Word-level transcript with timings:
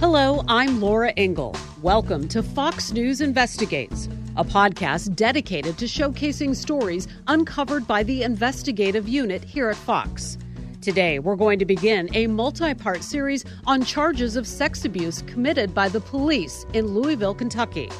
Hello, 0.00 0.42
I'm 0.48 0.80
Laura 0.80 1.12
Ingle. 1.16 1.54
Welcome 1.82 2.26
to 2.28 2.42
Fox 2.42 2.90
News 2.90 3.20
Investigates, 3.20 4.08
a 4.38 4.42
podcast 4.42 5.14
dedicated 5.14 5.76
to 5.76 5.84
showcasing 5.84 6.56
stories 6.56 7.06
uncovered 7.26 7.86
by 7.86 8.02
the 8.02 8.22
investigative 8.22 9.06
unit 9.06 9.44
here 9.44 9.68
at 9.68 9.76
Fox. 9.76 10.38
Today, 10.80 11.18
we're 11.18 11.36
going 11.36 11.58
to 11.58 11.66
begin 11.66 12.08
a 12.14 12.28
multi 12.28 12.72
part 12.72 13.02
series 13.02 13.44
on 13.66 13.84
charges 13.84 14.36
of 14.36 14.46
sex 14.46 14.86
abuse 14.86 15.20
committed 15.26 15.74
by 15.74 15.90
the 15.90 16.00
police 16.00 16.64
in 16.72 16.86
Louisville, 16.86 17.34
Kentucky. 17.34 17.90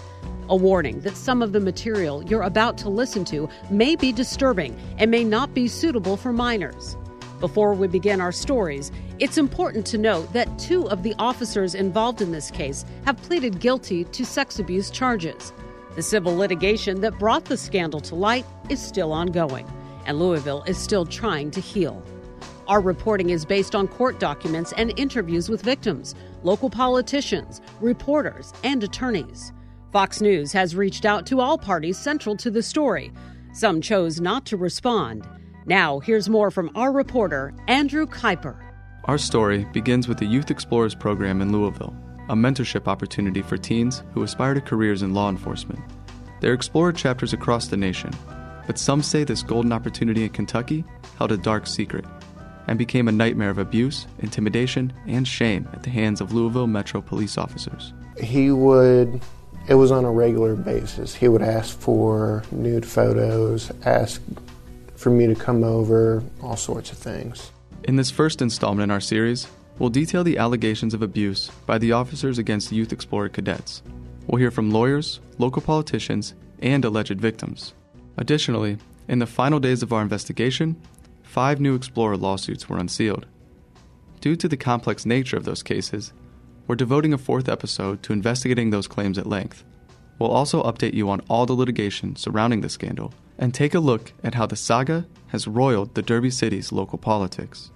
A 0.49 0.57
warning 0.57 1.01
that 1.01 1.19
some 1.19 1.43
of 1.43 1.53
the 1.53 1.61
material 1.61 2.25
you're 2.25 2.45
about 2.45 2.79
to 2.79 2.89
listen 2.89 3.27
to 3.27 3.47
may 3.71 3.95
be 3.95 4.11
disturbing 4.11 4.75
and 4.97 5.11
may 5.11 5.23
not 5.23 5.53
be 5.53 5.69
suitable 5.69 6.17
for 6.17 6.33
minors. 6.33 6.97
Before 7.41 7.73
we 7.73 7.89
begin 7.89 8.21
our 8.21 8.33
stories, 8.33 8.93
it's 9.19 9.39
important 9.39 9.87
to 9.87 9.99
note 9.99 10.31
that 10.35 10.59
two 10.59 10.87
of 10.91 11.03
the 11.03 11.15
officers 11.19 11.75
involved 11.75 12.21
in 12.21 12.33
this 12.33 12.51
case 12.51 12.85
have 13.07 13.17
pleaded 13.17 13.61
guilty 13.61 14.05
to 14.05 14.27
sex 14.27 14.59
abuse 14.59 14.91
charges. 14.91 15.55
The 15.97 16.03
civil 16.03 16.37
litigation 16.37 17.01
that 17.01 17.19
brought 17.19 17.47
the 17.47 17.57
scandal 17.57 18.01
to 18.01 18.15
light 18.15 18.45
is 18.69 18.79
still 18.79 19.11
ongoing, 19.11 19.67
and 20.05 20.19
Louisville 20.19 20.65
is 20.67 20.77
still 20.77 21.07
trying 21.07 21.51
to 21.53 21.63
heal. 21.63 22.03
Our 22.69 22.83
reporting 22.83 23.31
is 23.31 23.47
based 23.47 23.75
on 23.75 23.89
court 23.89 24.21
documents 24.21 24.75
and 24.77 24.93
interviews 24.99 25.49
with 25.49 25.63
victims, 25.63 26.15
local 26.43 26.69
politicians, 26.69 27.63
reporters, 27.81 28.53
and 28.65 28.85
attorneys. 28.85 29.55
Fox 29.93 30.21
News 30.21 30.53
has 30.53 30.77
reached 30.77 31.07
out 31.07 31.25
to 31.27 31.41
all 31.41 31.57
parties 31.57 31.99
central 31.99 32.37
to 32.37 32.51
the 32.51 32.63
story. 32.63 33.11
Some 33.55 33.81
chose 33.81 34.21
not 34.21 34.45
to 34.47 34.59
respond. 34.59 35.27
Now, 35.71 36.01
here's 36.01 36.29
more 36.29 36.51
from 36.51 36.73
our 36.75 36.91
reporter, 36.91 37.55
Andrew 37.69 38.05
Kuiper. 38.05 38.57
Our 39.05 39.19
story 39.19 39.67
begins 39.73 40.09
with 40.09 40.19
the 40.19 40.27
Youth 40.27 40.51
Explorers 40.51 40.97
program 40.97 41.41
in 41.41 41.53
Louisville, 41.53 41.95
a 42.29 42.35
mentorship 42.35 42.89
opportunity 42.89 43.41
for 43.41 43.57
teens 43.57 44.03
who 44.13 44.25
aspire 44.25 44.55
to 44.55 44.61
careers 44.61 45.01
in 45.01 45.15
law 45.15 45.29
enforcement. 45.29 45.79
There 46.41 46.51
are 46.51 46.55
Explorer 46.55 46.93
chapters 46.93 47.33
across 47.33 47.69
the 47.69 47.77
nation, 47.77 48.11
but 48.67 48.81
some 48.81 49.01
say 49.01 49.23
this 49.23 49.45
golden 49.45 49.73
opportunity 49.73 50.25
in 50.25 50.31
Kentucky 50.31 50.85
held 51.19 51.31
a 51.31 51.37
dark 51.37 51.69
secret 51.69 52.05
and 52.67 52.77
became 52.77 53.07
a 53.07 53.13
nightmare 53.13 53.51
of 53.51 53.59
abuse, 53.59 54.09
intimidation, 54.19 54.93
and 55.07 55.29
shame 55.29 55.69
at 55.73 55.85
the 55.85 55.91
hands 55.91 56.21
of 56.21 56.33
Louisville 56.33 56.67
Metro 56.67 57.01
police 57.01 57.39
officers. 57.39 57.93
He 58.21 58.51
would, 58.51 59.21
it 59.69 59.75
was 59.75 59.93
on 59.93 60.05
a 60.05 60.11
regular 60.11 60.57
basis. 60.57 61.15
He 61.15 61.29
would 61.29 61.43
ask 61.43 61.79
for 61.79 62.43
nude 62.51 62.85
photos, 62.85 63.71
ask 63.85 64.21
for 65.01 65.11
me 65.11 65.27
to 65.27 65.35
come 65.35 65.65
over, 65.65 66.23
all 66.43 66.57
sorts 66.57 66.93
of 66.93 66.99
things. 66.99 67.51
In 67.85 67.97
this 67.97 68.11
first 68.11 68.43
installment 68.43 68.85
in 68.85 68.91
our 68.91 69.01
series, 69.01 69.49
we'll 69.79 69.89
detail 69.89 70.23
the 70.23 70.37
allegations 70.37 70.93
of 70.93 71.01
abuse 71.01 71.51
by 71.65 71.79
the 71.79 71.93
officers 71.93 72.37
against 72.37 72.71
Youth 72.71 72.93
Explorer 72.93 73.31
cadets. 73.31 73.83
We'll 74.27 74.39
hear 74.39 74.51
from 74.51 74.71
lawyers, 74.71 75.21
local 75.39 75.63
politicians, 75.63 76.35
and 76.61 76.85
alleged 76.85 77.19
victims. 77.19 77.73
Additionally, 78.19 78.77
in 79.09 79.19
the 79.19 79.27
final 79.27 79.59
days 79.59 79.83
of 79.83 79.93
our 79.95 80.03
investigation, 80.03 80.77
five 81.23 81.61
new 81.61 81.75
Explorer 81.75 82.19
lawsuits 82.19 82.69
were 82.69 82.79
unsealed. 82.79 83.25
Due 84.21 84.37
to 84.37 84.49
the 84.49 84.57
complex 84.59 85.07
nature 85.07 85.39
of 85.39 85.45
those 85.45 85.63
cases, 85.63 86.13
we're 86.67 86.77
devoting 86.77 87.15
a 87.15 87.19
fourth 87.19 87.49
episode 87.49 88.03
to 88.03 88.13
investigating 88.13 88.69
those 88.69 88.87
claims 88.87 89.17
at 89.17 89.27
length. 89.27 89.65
We'll 90.21 90.31
also 90.31 90.63
update 90.63 90.93
you 90.93 91.09
on 91.09 91.23
all 91.31 91.47
the 91.47 91.55
litigation 91.55 92.15
surrounding 92.15 92.61
the 92.61 92.69
scandal 92.69 93.15
and 93.39 93.55
take 93.55 93.75
a 93.75 93.81
look 93.81 94.13
at 94.23 94.35
how 94.35 94.45
the 94.45 94.55
saga 94.55 95.07
has 95.29 95.49
roiled 95.49 95.95
the 95.95 96.03
Derby 96.03 96.31
City's 96.31 96.73
local 96.73 96.99
politics. 96.99 97.71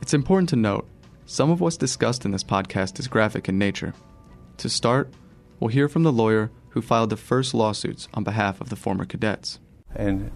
It's 0.00 0.14
important 0.14 0.48
to 0.50 0.56
note 0.56 0.86
some 1.26 1.50
of 1.50 1.60
what's 1.60 1.76
discussed 1.76 2.24
in 2.24 2.30
this 2.30 2.44
podcast 2.44 3.00
is 3.00 3.08
graphic 3.08 3.48
in 3.48 3.58
nature. 3.58 3.94
To 4.58 4.68
start, 4.68 5.12
we'll 5.58 5.68
hear 5.68 5.88
from 5.88 6.04
the 6.04 6.12
lawyer 6.12 6.52
who 6.68 6.80
filed 6.80 7.10
the 7.10 7.16
first 7.16 7.52
lawsuits 7.52 8.06
on 8.14 8.22
behalf 8.22 8.60
of 8.60 8.68
the 8.68 8.76
former 8.76 9.04
cadets. 9.04 9.58
And 9.92 10.30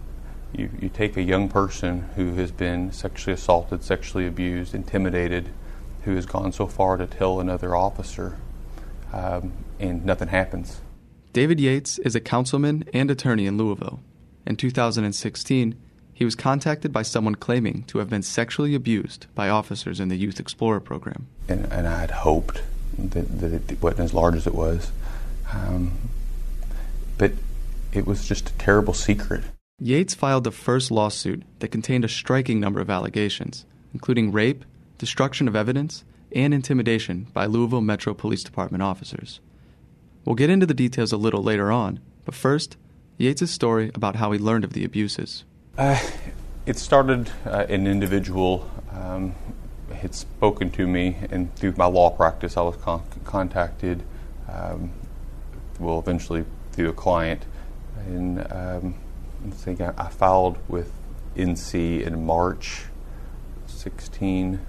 you, 0.51 0.69
you 0.81 0.89
take 0.89 1.15
a 1.15 1.23
young 1.23 1.47
person 1.47 2.09
who 2.17 2.35
has 2.35 2.51
been 2.51 2.91
sexually 2.91 3.35
assaulted, 3.35 3.85
sexually 3.85 4.27
abused, 4.27 4.75
intimidated, 4.75 5.49
who 6.01 6.13
has 6.15 6.25
gone 6.25 6.51
so 6.51 6.67
far 6.67 6.97
to 6.97 7.07
tell 7.07 7.39
another 7.39 7.73
officer, 7.73 8.37
um, 9.13 9.53
and 9.79 10.03
nothing 10.03 10.27
happens. 10.27 10.81
David 11.33 11.59
Yates 11.59 11.97
is 11.97 12.13
a 12.13 12.19
councilman 12.19 12.83
and 12.93 13.09
attorney 13.09 13.47
in 13.47 13.57
Louisville. 13.57 13.99
In 14.45 14.55
2016, 14.55 15.75
he 16.13 16.23
was 16.23 16.35
contacted 16.35 16.93
by 16.93 17.01
someone 17.01 17.33
claiming 17.33 17.85
to 17.85 17.97
have 17.97 18.07
been 18.07 18.21
sexually 18.21 18.75
abused 18.75 19.25
by 19.33 19.49
officers 19.49 19.99
in 19.99 20.09
the 20.09 20.15
Youth 20.15 20.39
Explorer 20.39 20.79
program. 20.79 21.25
And, 21.49 21.65
and 21.73 21.87
I 21.87 22.01
had 22.01 22.11
hoped 22.11 22.61
that, 22.99 23.39
that, 23.39 23.71
it 23.71 23.81
wasn't 23.81 24.01
as 24.01 24.13
large 24.13 24.35
as 24.35 24.45
it 24.45 24.53
was. 24.53 24.91
Um, 25.51 25.93
but 27.17 27.31
it 27.91 28.05
was 28.05 28.27
just 28.27 28.51
a 28.51 28.53
terrible 28.59 28.93
secret. 28.93 29.43
Yates 29.79 30.13
filed 30.13 30.43
the 30.43 30.51
first 30.51 30.91
lawsuit 30.91 31.41
that 31.59 31.69
contained 31.69 32.05
a 32.05 32.09
striking 32.09 32.59
number 32.59 32.79
of 32.79 32.91
allegations, 32.91 33.65
including 33.91 34.31
rape, 34.31 34.65
destruction 34.99 35.47
of 35.47 35.55
evidence, 35.55 36.03
and 36.35 36.53
intimidation 36.53 37.25
by 37.33 37.47
Louisville 37.47 37.81
Metro 37.81 38.13
Police 38.13 38.43
Department 38.43 38.83
officers. 38.83 39.39
We'll 40.25 40.35
get 40.35 40.49
into 40.49 40.65
the 40.65 40.73
details 40.73 41.11
a 41.11 41.17
little 41.17 41.43
later 41.43 41.71
on, 41.71 41.99
but 42.25 42.33
first, 42.33 42.77
Yates' 43.17 43.51
story 43.51 43.91
about 43.93 44.15
how 44.15 44.31
he 44.31 44.39
learned 44.39 44.63
of 44.63 44.73
the 44.73 44.85
abuses. 44.85 45.43
Uh, 45.77 45.99
it 46.65 46.77
started 46.77 47.29
uh, 47.45 47.65
an 47.67 47.87
individual 47.87 48.69
um, 48.91 49.35
had 49.93 50.15
spoken 50.15 50.71
to 50.71 50.87
me, 50.87 51.17
and 51.29 51.53
through 51.55 51.73
my 51.77 51.85
law 51.85 52.09
practice, 52.09 52.55
I 52.55 52.61
was 52.61 52.77
con- 52.77 53.03
contacted. 53.25 54.03
Um, 54.49 54.91
well, 55.79 55.99
eventually 55.99 56.45
through 56.71 56.89
a 56.89 56.93
client, 56.93 57.45
and 58.05 58.39
um, 58.51 58.95
I 59.45 59.49
think 59.51 59.81
I, 59.81 59.93
I 59.97 60.09
filed 60.09 60.57
with 60.67 60.91
NC 61.35 62.05
in 62.05 62.25
March 62.25 62.85
16. 63.67 64.59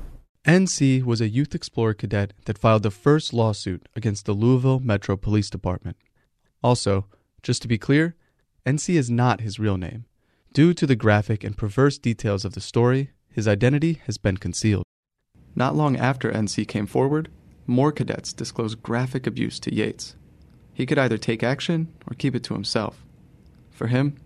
NC 0.47 1.05
was 1.05 1.22
a 1.22 1.28
Youth 1.28 1.55
Explorer 1.55 1.94
cadet 1.94 2.34
that 2.44 2.59
filed 2.59 2.82
the 2.82 2.91
first 2.91 3.32
lawsuit 3.32 3.88
against 3.97 4.27
the 4.27 4.34
Louisville 4.34 4.78
Metro 4.78 5.16
Police 5.16 5.49
Department. 5.49 5.97
Also, 6.62 7.06
just 7.43 7.62
to 7.62 7.69
be 7.69 7.78
clear, 7.78 8.15
NC 8.66 8.97
is 8.97 9.09
not 9.09 9.41
his 9.41 9.59
real 9.59 9.78
name. 9.78 10.05
Due 10.53 10.75
to 10.75 10.87
the 10.87 10.97
graphic 10.97 11.44
and 11.44 11.56
perverse 11.56 11.97
details 11.97 12.44
of 12.44 12.53
the 12.53 12.60
story, 12.60 13.10
his 13.31 13.49
identity 13.49 14.03
has 14.05 14.19
been 14.19 14.37
concealed. 14.37 14.84
Not 15.56 15.77
long 15.77 15.97
after 15.97 16.31
NC 16.31 16.69
came 16.69 16.87
forward, 16.87 17.31
more 17.66 17.91
cadets 17.91 18.34
disclosed 18.34 18.82
graphic 18.82 19.26
abuse 19.26 19.59
to 19.61 19.75
Yates. 19.75 20.15
He 20.75 20.84
could 20.84 20.99
either 20.99 21.16
take 21.16 21.43
action 21.43 21.88
or 22.06 22.15
keep 22.15 22.34
it 22.34 22.43
to 22.44 22.55
himself. 22.55 23.03
For 23.71 23.87
him, 23.87 24.16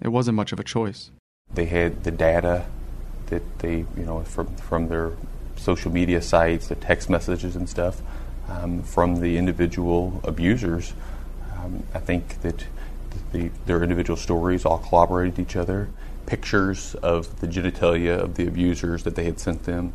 it 0.00 0.08
wasn't 0.08 0.36
much 0.36 0.52
of 0.52 0.60
a 0.60 0.64
choice. 0.64 1.10
They 1.52 1.66
had 1.66 2.02
the 2.04 2.10
data 2.10 2.64
that 3.26 3.58
they, 3.58 3.84
you 3.94 4.04
know, 4.06 4.22
from, 4.22 4.56
from 4.56 4.88
their 4.88 5.12
social 5.56 5.92
media 5.92 6.22
sites, 6.22 6.68
the 6.68 6.74
text 6.74 7.10
messages 7.10 7.56
and 7.56 7.68
stuff, 7.68 8.00
um, 8.48 8.82
from 8.82 9.20
the 9.20 9.36
individual 9.36 10.20
abusers. 10.24 10.94
Um, 11.58 11.82
I 11.94 11.98
think 11.98 12.42
that 12.42 12.66
the, 13.32 13.50
their 13.66 13.82
individual 13.82 14.16
stories 14.16 14.64
all 14.64 14.78
corroborated 14.78 15.38
each 15.38 15.56
other. 15.56 15.88
Pictures 16.26 16.94
of 16.96 17.40
the 17.40 17.46
genitalia 17.46 18.18
of 18.18 18.34
the 18.34 18.46
abusers 18.46 19.04
that 19.04 19.14
they 19.14 19.24
had 19.24 19.38
sent 19.38 19.64
them. 19.64 19.92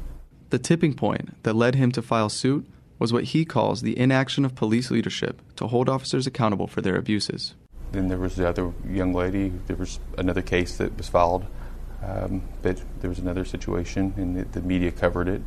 The 0.50 0.60
tipping 0.60 0.94
point 0.94 1.44
that 1.44 1.56
led 1.56 1.76
him 1.76 1.92
to 1.94 2.02
file 2.02 2.30
suit 2.30 2.68
was 3.00 3.12
what 3.12 3.26
he 3.26 3.46
calls 3.46 3.82
the 3.82 3.98
inaction 3.98 4.46
of 4.46 4.54
police 4.54 4.92
leadership 4.92 5.42
to 5.56 5.68
hold 5.68 5.90
officers 5.90 6.28
accountable 6.28 6.68
for 6.68 6.82
their 6.82 6.96
abuses. 6.96 7.56
Then 7.92 8.08
there 8.08 8.18
was 8.18 8.36
the 8.36 8.48
other 8.48 8.72
young 8.88 9.14
lady. 9.14 9.52
There 9.68 9.76
was 9.76 10.00
another 10.18 10.42
case 10.42 10.78
that 10.78 10.96
was 10.98 11.10
filed, 11.10 11.46
um, 12.04 12.42
but 12.62 12.82
there 13.00 13.10
was 13.10 13.20
another 13.20 13.46
situation, 13.46 14.14
and 14.18 14.38
the, 14.38 14.60
the 14.60 14.62
media 14.62 14.92
covered 14.92 15.28
it, 15.28 15.42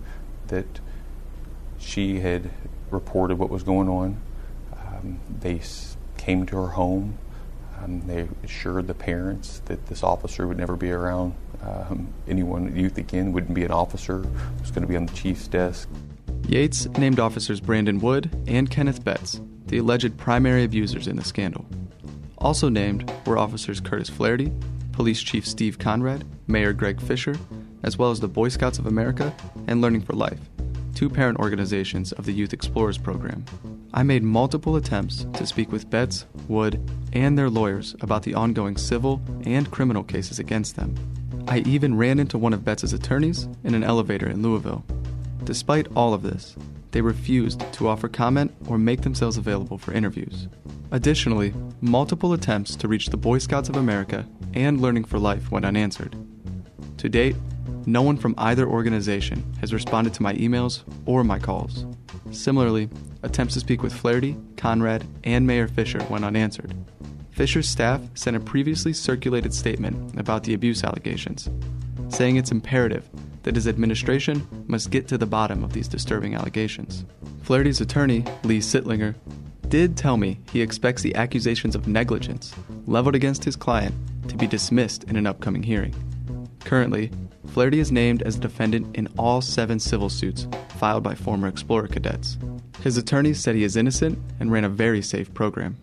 that 0.49 0.81
she 1.79 2.21
had 2.21 2.51
reported 2.91 3.39
what 3.39 3.51
was 3.51 3.63
going 3.63 3.89
on. 3.89 4.21
Um, 4.77 5.21
they 5.41 5.61
came 6.17 6.47
to 6.47 6.57
her 6.57 6.69
home 6.69 7.19
um, 7.85 8.03
they 8.07 8.29
assured 8.43 8.87
the 8.87 8.95
parents 8.95 9.61
that 9.67 9.87
this 9.87 10.03
officer 10.03 10.47
would 10.47 10.57
never 10.57 10.77
be 10.77 10.91
around 10.91 11.35
um, 11.63 12.13
anyone, 12.29 12.75
youth 12.75 12.99
again, 12.99 13.33
wouldn't 13.33 13.55
be 13.55 13.65
an 13.65 13.71
officer, 13.71 14.25
was 14.61 14.71
going 14.71 14.83
to 14.83 14.89
be 14.89 14.97
on 14.97 15.07
the 15.07 15.13
chief's 15.13 15.49
desk. 15.49 15.89
Yates 16.47 16.87
named 16.99 17.21
officers 17.21 17.61
Brandon 17.61 18.01
Wood 18.01 18.31
and 18.47 18.71
Kenneth 18.71 19.05
Betts 19.05 19.41
the 19.67 19.79
alleged 19.79 20.17
primary 20.19 20.63
abusers 20.63 21.09
in 21.09 21.17
the 21.17 21.25
scandal. 21.25 21.65
Also 22.37 22.69
named 22.69 23.11
were 23.25 23.39
officers 23.39 23.81
Curtis 23.81 24.11
Flaherty, 24.11 24.53
Police 24.95 25.25
Chief 25.25 25.45
Steve 25.45 25.77
Conrad, 25.77 26.25
Mayor 26.47 26.73
Greg 26.73 27.01
Fisher, 27.01 27.37
as 27.83 27.99
well 27.99 28.13
as 28.13 28.21
the 28.21 28.29
Boy 28.29 28.49
Scouts 28.49 28.79
of 28.79 28.87
America 28.87 29.35
and 29.67 29.81
Learning 29.81 30.01
for 30.01 30.13
Life, 30.13 30.39
two 30.95 31.11
parent 31.11 31.41
organizations 31.41 32.13
of 32.13 32.27
the 32.27 32.33
Youth 32.33 32.53
Explorers 32.53 32.97
program. 32.97 33.45
I 33.93 34.05
made 34.05 34.23
multiple 34.23 34.77
attempts 34.77 35.27
to 35.35 35.47
speak 35.47 35.73
with 35.73 35.91
Betts, 35.91 36.27
Wood, 36.47 36.81
and 37.13 37.37
their 37.37 37.51
lawyers 37.51 37.97
about 38.03 38.23
the 38.23 38.35
ongoing 38.35 38.77
civil 38.77 39.21
and 39.45 39.69
criminal 39.69 40.05
cases 40.05 40.39
against 40.39 40.77
them. 40.77 40.95
I 41.49 41.59
even 41.67 41.97
ran 41.97 42.21
into 42.21 42.39
one 42.39 42.53
of 42.53 42.65
Betts' 42.65 42.93
attorneys 42.93 43.49
in 43.65 43.75
an 43.75 43.83
elevator 43.83 44.29
in 44.29 44.43
Louisville. 44.43 44.85
Despite 45.43 45.89
all 45.97 46.15
of 46.15 46.23
this, 46.23 46.55
they 46.93 47.01
refused 47.01 47.61
to 47.73 47.89
offer 47.89 48.09
comment 48.09 48.55
or 48.69 48.79
make 48.79 49.01
themselves 49.01 49.39
available 49.39 49.77
for 49.77 49.93
interviews. 49.93 50.47
Additionally, 50.95 51.53
multiple 51.81 52.35
attempts 52.35 52.77
to 52.77 52.87
reach 52.87 53.09
the 53.09 53.17
Boy 53.17 53.39
Scouts 53.39 53.69
of 53.69 53.75
America 53.75 54.25
and 54.55 54.81
Learning 54.81 55.03
for 55.03 55.19
Life 55.19 55.51
went 55.51 55.65
unanswered. 55.65 56.15
To 56.99 57.09
date, 57.09 57.35
no 57.85 58.01
one 58.01 58.17
from 58.17 58.37
either 58.39 58.69
organization 58.69 59.43
has 59.61 59.75
responded 59.75 60.15
to 60.15 60.23
my 60.23 60.35
emails 60.35 60.85
or 61.05 61.25
my 61.25 61.41
calls. 61.41 61.85
Similarly, 62.31 62.89
attempts 63.25 63.55
to 63.55 63.61
speak 63.61 63.83
with 63.83 63.93
Flaherty, 63.93 64.37
Conrad, 64.57 65.05
and 65.25 65.45
Mayor 65.45 65.67
Fisher 65.67 66.01
went 66.05 66.25
unanswered. 66.25 66.73
Fisher's 67.33 67.69
staff 67.69 68.01
sent 68.15 68.37
a 68.37 68.41
previously 68.41 68.93
circulated 68.93 69.53
statement 69.53 70.17
about 70.17 70.45
the 70.45 70.55
abuse 70.55 70.85
allegations, 70.85 71.51
saying 72.09 72.37
it's 72.37 72.53
imperative 72.53 73.11
that 73.43 73.57
his 73.57 73.67
administration 73.67 74.47
must 74.69 74.93
get 74.93 75.09
to 75.09 75.19
the 75.19 75.27
bottom 75.27 75.65
of 75.65 75.73
these 75.73 75.89
disturbing 75.89 76.37
allegations. 76.37 77.05
Flaherty's 77.43 77.81
attorney, 77.81 78.25
Lee 78.45 78.61
Sittlinger, 78.61 79.17
did 79.75 79.97
tell 79.97 80.17
me 80.17 80.39
he 80.53 80.63
expects 80.63 81.03
the 81.03 81.17
accusations 81.17 81.75
of 81.75 81.89
negligence 81.89 82.55
leveled 82.87 83.17
against 83.17 83.43
his 83.43 83.57
client 83.57 83.93
to 84.29 84.37
be 84.37 84.47
dismissed 84.47 85.03
in 85.03 85.17
an 85.17 85.27
upcoming 85.27 85.65
hearing. 85.65 85.93
Currently, 86.61 87.11
Flaherty 87.49 87.81
is 87.81 87.91
named 87.91 88.23
as 88.23 88.37
a 88.37 88.39
defendant 88.39 88.97
in 88.97 89.09
all 89.19 89.41
seven 89.41 89.81
civil 89.81 90.09
suits 90.09 90.47
filed 90.79 91.03
by 91.03 91.17
former 91.17 91.49
Explorer 91.49 91.89
cadets. 91.89 92.39
His 92.83 92.97
attorney 92.97 93.35
said 93.35 93.57
he 93.57 93.65
is 93.65 93.75
innocent 93.75 94.17
and 94.39 94.53
ran 94.53 94.63
a 94.63 94.69
very 94.69 95.03
safe 95.03 95.35
program. 95.35 95.77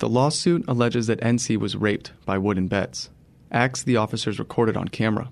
The 0.00 0.08
lawsuit 0.08 0.64
alleges 0.66 1.06
that 1.06 1.20
NC 1.20 1.58
was 1.58 1.76
raped 1.76 2.10
by 2.26 2.38
Wood 2.38 2.58
and 2.58 2.68
Betts, 2.68 3.08
acts 3.52 3.84
the 3.84 3.98
officers 3.98 4.40
recorded 4.40 4.76
on 4.76 4.88
camera. 4.88 5.30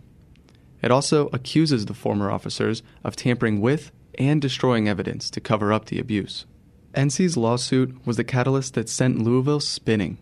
It 0.80 0.92
also 0.92 1.28
accuses 1.32 1.86
the 1.86 1.94
former 1.94 2.30
officers 2.30 2.84
of 3.02 3.16
tampering 3.16 3.60
with 3.60 3.90
and 4.16 4.40
destroying 4.40 4.88
evidence 4.88 5.28
to 5.30 5.40
cover 5.40 5.72
up 5.72 5.86
the 5.86 5.98
abuse. 5.98 6.46
NC's 6.96 7.36
lawsuit 7.36 8.04
was 8.04 8.16
the 8.16 8.24
catalyst 8.24 8.74
that 8.74 8.88
sent 8.88 9.22
Louisville 9.22 9.60
spinning. 9.60 10.18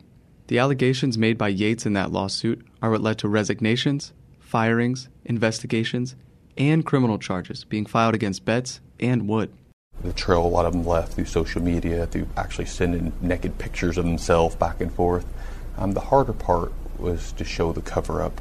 The 0.48 0.58
allegations 0.58 1.16
made 1.16 1.38
by 1.38 1.48
Yates 1.48 1.86
in 1.86 1.94
that 1.94 2.12
lawsuit 2.12 2.66
are 2.82 2.90
what 2.90 3.00
led 3.00 3.18
to 3.18 3.28
resignations, 3.28 4.12
firings, 4.38 5.08
investigations, 5.24 6.14
and 6.58 6.84
criminal 6.84 7.18
charges 7.18 7.64
being 7.64 7.86
filed 7.86 8.14
against 8.14 8.44
Betts 8.44 8.80
and 9.00 9.26
Wood. 9.26 9.50
The 10.02 10.12
trail, 10.12 10.44
a 10.44 10.46
lot 10.46 10.66
of 10.66 10.72
them 10.72 10.84
left 10.86 11.14
through 11.14 11.24
social 11.24 11.62
media, 11.62 12.06
through 12.06 12.28
actually 12.36 12.66
sending 12.66 13.12
naked 13.22 13.56
pictures 13.56 13.96
of 13.96 14.04
themselves 14.04 14.54
back 14.54 14.80
and 14.80 14.92
forth. 14.92 15.26
Um, 15.78 15.92
the 15.92 16.00
harder 16.00 16.34
part 16.34 16.72
was 16.98 17.32
to 17.32 17.44
show 17.44 17.72
the 17.72 17.80
cover 17.80 18.22
up. 18.22 18.40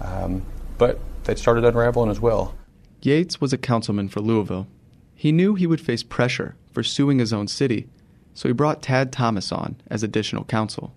Um, 0.00 0.42
but 0.78 0.98
that 1.24 1.38
started 1.38 1.64
unraveling 1.64 2.10
as 2.10 2.20
well. 2.20 2.54
Yates 3.02 3.40
was 3.40 3.52
a 3.52 3.58
councilman 3.58 4.08
for 4.08 4.20
Louisville. 4.20 4.66
He 5.14 5.30
knew 5.30 5.54
he 5.54 5.66
would 5.66 5.80
face 5.80 6.02
pressure 6.02 6.56
for 6.78 6.84
suing 6.84 7.18
his 7.18 7.32
own 7.32 7.48
city, 7.48 7.88
so 8.34 8.48
he 8.48 8.52
brought 8.52 8.82
Tad 8.82 9.10
Thomas 9.10 9.50
on 9.50 9.74
as 9.90 10.04
additional 10.04 10.44
counsel. 10.44 10.94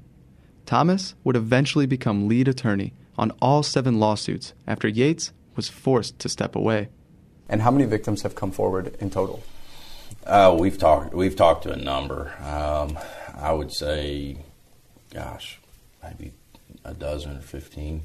Thomas 0.68 1.16
would 1.24 1.36
eventually 1.36 1.88
become 1.88 2.28
lead 2.28 2.48
attorney 2.48 2.94
on 3.18 3.31
all 3.42 3.63
seven 3.63 4.00
lawsuits 4.00 4.54
after 4.68 4.88
Yates 4.88 5.33
was 5.56 5.68
forced 5.68 6.19
to 6.19 6.30
step 6.30 6.56
away. 6.56 6.89
And 7.50 7.63
how 7.63 7.72
many 7.72 7.86
victims 7.86 8.22
have 8.22 8.36
come 8.36 8.51
forward 8.51 8.95
in 9.00 9.10
total? 9.10 9.42
Uh, 10.24 10.56
we've 10.60 10.78
talked. 10.78 11.16
We've 11.16 11.36
talked 11.36 11.63
to 11.63 11.72
a 11.72 11.78
number. 11.78 12.31
Um, 12.44 13.00
I 13.36 13.51
would 13.51 13.74
say, 13.74 14.38
gosh, 15.12 15.57
maybe 16.04 16.33
a 16.86 16.94
dozen 16.94 17.38
or 17.38 17.42
fifteen. 17.42 18.04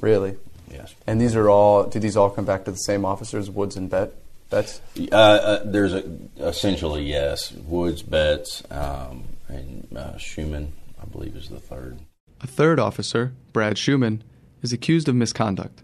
Really? 0.00 0.36
Yes. 0.70 0.94
And 1.08 1.20
these 1.20 1.34
are 1.34 1.50
all. 1.50 1.82
Do 1.82 1.98
these 1.98 2.16
all 2.16 2.30
come 2.30 2.44
back 2.44 2.64
to 2.66 2.70
the 2.70 2.76
same 2.76 3.04
officers, 3.04 3.50
Woods 3.50 3.74
and 3.74 3.90
Bet? 3.90 4.12
Betts? 4.52 4.80
Uh, 5.10 5.16
uh, 5.16 5.62
there's 5.64 5.92
a, 5.92 6.04
essentially 6.38 7.04
yes. 7.04 7.52
Woods, 7.52 8.02
Betts, 8.02 8.62
um, 8.70 9.24
and 9.48 9.88
uh, 9.96 10.16
Schuhmann, 10.18 10.72
I 11.00 11.06
believe, 11.06 11.34
is 11.34 11.48
the 11.48 11.58
third. 11.58 11.98
A 12.40 12.46
third 12.46 12.78
officer, 12.78 13.32
Brad 13.52 13.78
Schuhmann, 13.78 14.22
is 14.62 14.72
accused 14.72 15.08
of 15.08 15.14
misconduct. 15.14 15.82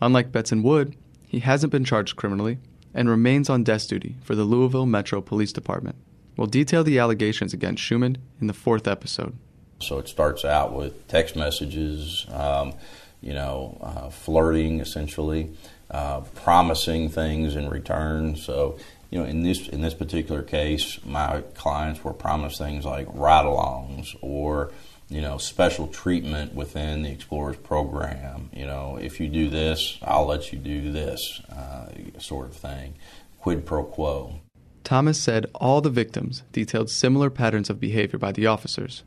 Unlike 0.00 0.32
Betts 0.32 0.52
and 0.52 0.64
Wood, 0.64 0.96
he 1.26 1.40
hasn't 1.40 1.72
been 1.72 1.84
charged 1.84 2.16
criminally 2.16 2.58
and 2.94 3.08
remains 3.08 3.50
on 3.50 3.64
desk 3.64 3.88
duty 3.88 4.16
for 4.22 4.34
the 4.34 4.44
Louisville 4.44 4.86
Metro 4.86 5.20
Police 5.20 5.52
Department. 5.52 5.96
We'll 6.36 6.46
detail 6.46 6.84
the 6.84 6.98
allegations 6.98 7.52
against 7.52 7.82
Schuhmann 7.82 8.18
in 8.40 8.46
the 8.46 8.52
fourth 8.52 8.86
episode. 8.86 9.36
So 9.80 9.98
it 9.98 10.08
starts 10.08 10.44
out 10.44 10.72
with 10.72 11.06
text 11.08 11.36
messages, 11.36 12.26
um, 12.30 12.74
you 13.20 13.32
know, 13.32 13.78
uh, 13.80 14.10
flirting 14.10 14.80
essentially, 14.80 15.50
uh, 15.94 16.22
promising 16.34 17.08
things 17.08 17.54
in 17.54 17.68
return. 17.68 18.34
So, 18.34 18.76
you 19.10 19.20
know, 19.20 19.24
in 19.24 19.44
this 19.44 19.68
in 19.68 19.80
this 19.80 19.94
particular 19.94 20.42
case, 20.42 20.98
my 21.04 21.42
clients 21.54 22.02
were 22.02 22.12
promised 22.12 22.58
things 22.58 22.84
like 22.84 23.06
ride-alongs 23.12 24.16
or 24.20 24.72
you 25.08 25.20
know 25.20 25.38
special 25.38 25.86
treatment 25.86 26.52
within 26.52 27.02
the 27.02 27.12
Explorers 27.12 27.58
program. 27.58 28.50
You 28.52 28.66
know, 28.66 28.98
if 29.00 29.20
you 29.20 29.28
do 29.28 29.48
this, 29.48 29.98
I'll 30.02 30.26
let 30.26 30.52
you 30.52 30.58
do 30.58 30.90
this, 30.90 31.40
uh, 31.48 31.90
sort 32.18 32.46
of 32.46 32.56
thing. 32.56 32.94
Quid 33.40 33.64
pro 33.64 33.84
quo. 33.84 34.40
Thomas 34.82 35.20
said 35.20 35.46
all 35.54 35.80
the 35.80 35.90
victims 35.90 36.42
detailed 36.50 36.90
similar 36.90 37.30
patterns 37.30 37.70
of 37.70 37.78
behavior 37.78 38.18
by 38.18 38.32
the 38.32 38.46
officers. 38.46 39.04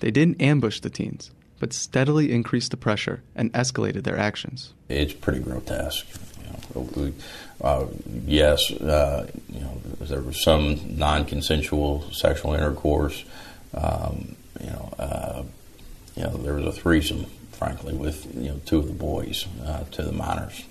They 0.00 0.10
didn't 0.10 0.40
ambush 0.40 0.80
the 0.80 0.88
teens, 0.88 1.32
but 1.64 1.72
steadily 1.72 2.30
increased 2.30 2.72
the 2.72 2.76
pressure 2.76 3.22
and 3.34 3.50
escalated 3.54 4.02
their 4.02 4.18
actions. 4.18 4.74
It's 4.90 5.14
pretty 5.14 5.38
grotesque. 5.38 6.04
You 6.42 6.84
know, 6.84 7.12
uh, 7.62 7.86
yes, 8.26 8.70
uh, 8.70 9.30
you 9.48 9.60
know, 9.60 9.80
there 9.98 10.20
was 10.20 10.42
some 10.42 10.98
non-consensual 10.98 12.12
sexual 12.12 12.52
intercourse. 12.52 13.24
Um, 13.72 14.36
you 14.60 14.66
know, 14.66 14.94
uh, 14.98 15.42
you 16.14 16.24
know, 16.24 16.36
there 16.36 16.52
was 16.52 16.66
a 16.66 16.72
threesome, 16.72 17.24
frankly, 17.52 17.94
with 17.94 18.26
you 18.36 18.50
know 18.50 18.60
two 18.66 18.78
of 18.78 18.86
the 18.86 18.92
boys 18.92 19.46
uh, 19.64 19.84
to 19.92 20.02
the 20.02 20.12
minors. 20.12 20.64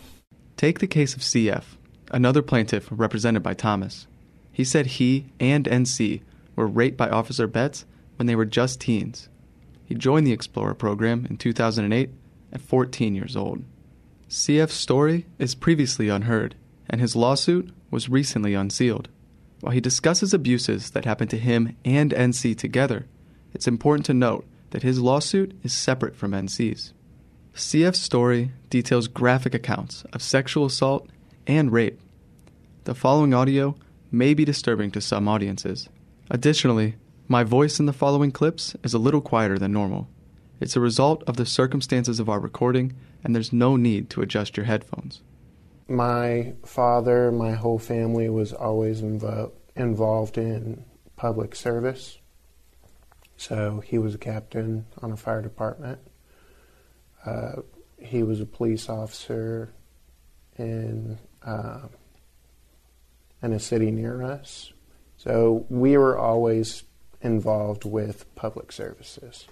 Take 0.57 0.77
the 0.77 0.85
case 0.85 1.15
of 1.15 1.21
CF, 1.21 1.63
another 2.11 2.43
plaintiff 2.43 2.87
represented 2.91 3.41
by 3.41 3.55
Thomas. 3.55 4.05
He 4.51 4.63
said 4.63 4.85
he 4.85 5.25
and 5.39 5.65
NC 5.65 6.21
were 6.55 6.67
raped 6.67 6.97
by 6.97 7.09
Officer 7.09 7.47
Betts 7.47 7.83
when 8.17 8.27
they 8.27 8.35
were 8.35 8.45
just 8.45 8.79
teens. 8.79 9.27
He 9.85 9.95
joined 9.95 10.25
the 10.25 10.31
Explorer 10.31 10.73
program 10.73 11.27
in 11.29 11.37
2008 11.37 12.09
at 12.51 12.61
14 12.61 13.15
years 13.15 13.35
old. 13.35 13.63
CF's 14.29 14.73
story 14.73 15.25
is 15.37 15.55
previously 15.55 16.09
unheard, 16.09 16.55
and 16.89 16.99
his 16.99 17.15
lawsuit 17.15 17.73
was 17.91 18.09
recently 18.09 18.53
unsealed. 18.53 19.09
While 19.59 19.73
he 19.73 19.81
discusses 19.81 20.33
abuses 20.33 20.91
that 20.91 21.05
happened 21.05 21.29
to 21.29 21.37
him 21.37 21.75
and 21.85 22.11
NC 22.11 22.57
together, 22.57 23.05
it's 23.53 23.67
important 23.67 24.05
to 24.07 24.13
note 24.13 24.45
that 24.71 24.83
his 24.83 24.99
lawsuit 24.99 25.57
is 25.63 25.71
separate 25.71 26.15
from 26.15 26.33
NC's. 26.33 26.93
CF's 27.55 28.01
story 28.01 28.51
details 28.69 29.07
graphic 29.07 29.53
accounts 29.53 30.03
of 30.11 30.23
sexual 30.23 30.65
assault 30.65 31.07
and 31.45 31.71
rape. 31.71 31.99
The 32.85 32.95
following 32.95 33.33
audio 33.33 33.75
may 34.11 34.33
be 34.33 34.43
disturbing 34.43 34.89
to 34.91 35.01
some 35.01 35.27
audiences. 35.27 35.87
Additionally, 36.31 36.95
my 37.27 37.43
voice 37.43 37.79
in 37.79 37.85
the 37.85 37.93
following 37.93 38.31
clips 38.31 38.75
is 38.83 38.93
a 38.93 38.99
little 38.99 39.21
quieter 39.21 39.57
than 39.57 39.71
normal. 39.71 40.09
It's 40.59 40.75
a 40.75 40.81
result 40.81 41.23
of 41.27 41.37
the 41.37 41.45
circumstances 41.45 42.19
of 42.19 42.29
our 42.29 42.39
recording, 42.39 42.93
and 43.23 43.35
there's 43.35 43.53
no 43.53 43.75
need 43.75 44.09
to 44.11 44.21
adjust 44.21 44.57
your 44.57 44.65
headphones. 44.65 45.21
My 45.87 46.53
father, 46.65 47.31
my 47.31 47.51
whole 47.51 47.79
family 47.79 48.29
was 48.29 48.53
always 48.53 49.01
invo- 49.01 49.51
involved 49.75 50.37
in 50.37 50.85
public 51.15 51.55
service. 51.55 52.17
So 53.37 53.81
he 53.81 53.97
was 53.97 54.15
a 54.15 54.17
captain 54.17 54.85
on 55.01 55.11
a 55.11 55.17
fire 55.17 55.41
department. 55.41 55.99
Uh, 57.25 57.61
he 57.97 58.23
was 58.23 58.39
a 58.39 58.45
police 58.45 58.89
officer 58.89 59.73
in 60.57 61.17
uh, 61.41 61.87
in 63.41 63.53
a 63.53 63.59
city 63.59 63.91
near 63.91 64.23
us. 64.23 64.71
So 65.17 65.65
we 65.69 65.97
were 65.97 66.17
always 66.17 66.83
involved 67.23 67.85
with 67.85 68.33
public 68.35 68.71
services. 68.71 69.47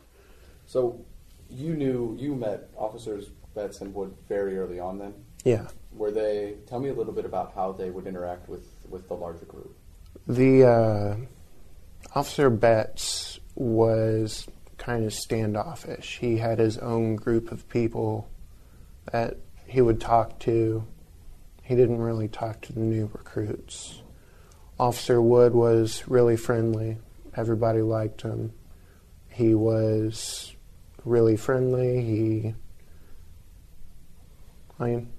So 0.66 1.04
you 1.50 1.74
knew 1.76 2.16
you 2.20 2.36
met 2.36 2.70
officers 2.78 3.30
Betts 3.56 3.82
and 3.82 3.94
Wood 3.94 4.14
very 4.30 4.58
early 4.58 4.80
on. 4.80 4.98
Then 5.00 5.14
Yeah. 5.44 5.68
were 5.92 6.12
they? 6.12 6.56
Tell 6.68 6.80
me 6.80 6.90
a 6.90 6.94
little 6.94 7.14
bit 7.14 7.26
about 7.26 7.54
how 7.54 7.72
they 7.72 7.90
would 7.90 8.08
interact 8.08 8.48
with 8.48 8.64
with 8.90 9.08
the 9.08 9.16
larger 9.16 9.46
group. 9.46 9.76
The 10.28 10.64
uh, 10.64 11.16
officer 12.14 12.50
Betts 12.50 13.40
was 13.56 14.48
kind 14.78 15.06
of 15.06 15.14
standoffish. 15.14 16.18
He 16.20 16.38
had 16.38 16.60
his 16.60 16.78
own 16.78 17.16
group 17.16 17.52
of 17.52 17.68
people 17.70 18.28
that 19.12 19.38
he 19.66 19.82
would 19.82 20.02
talk 20.02 20.40
to. 20.40 20.86
He 21.64 21.76
didn't 21.76 22.00
really 22.00 22.28
talk 22.28 22.62
to 22.62 22.74
the 22.74 22.80
new 22.82 23.10
recruits. 23.14 24.02
Officer 24.80 25.22
Wood 25.22 25.54
was 25.54 26.08
really 26.08 26.36
friendly. 26.36 26.98
Everybody 27.36 27.82
liked 27.82 28.22
him. 28.22 28.54
He 29.30 29.56
was 29.56 30.56
really 31.06 31.38
friendly. 31.38 32.02
He, 32.02 32.56
I 34.80 34.86
mean, 34.86 35.10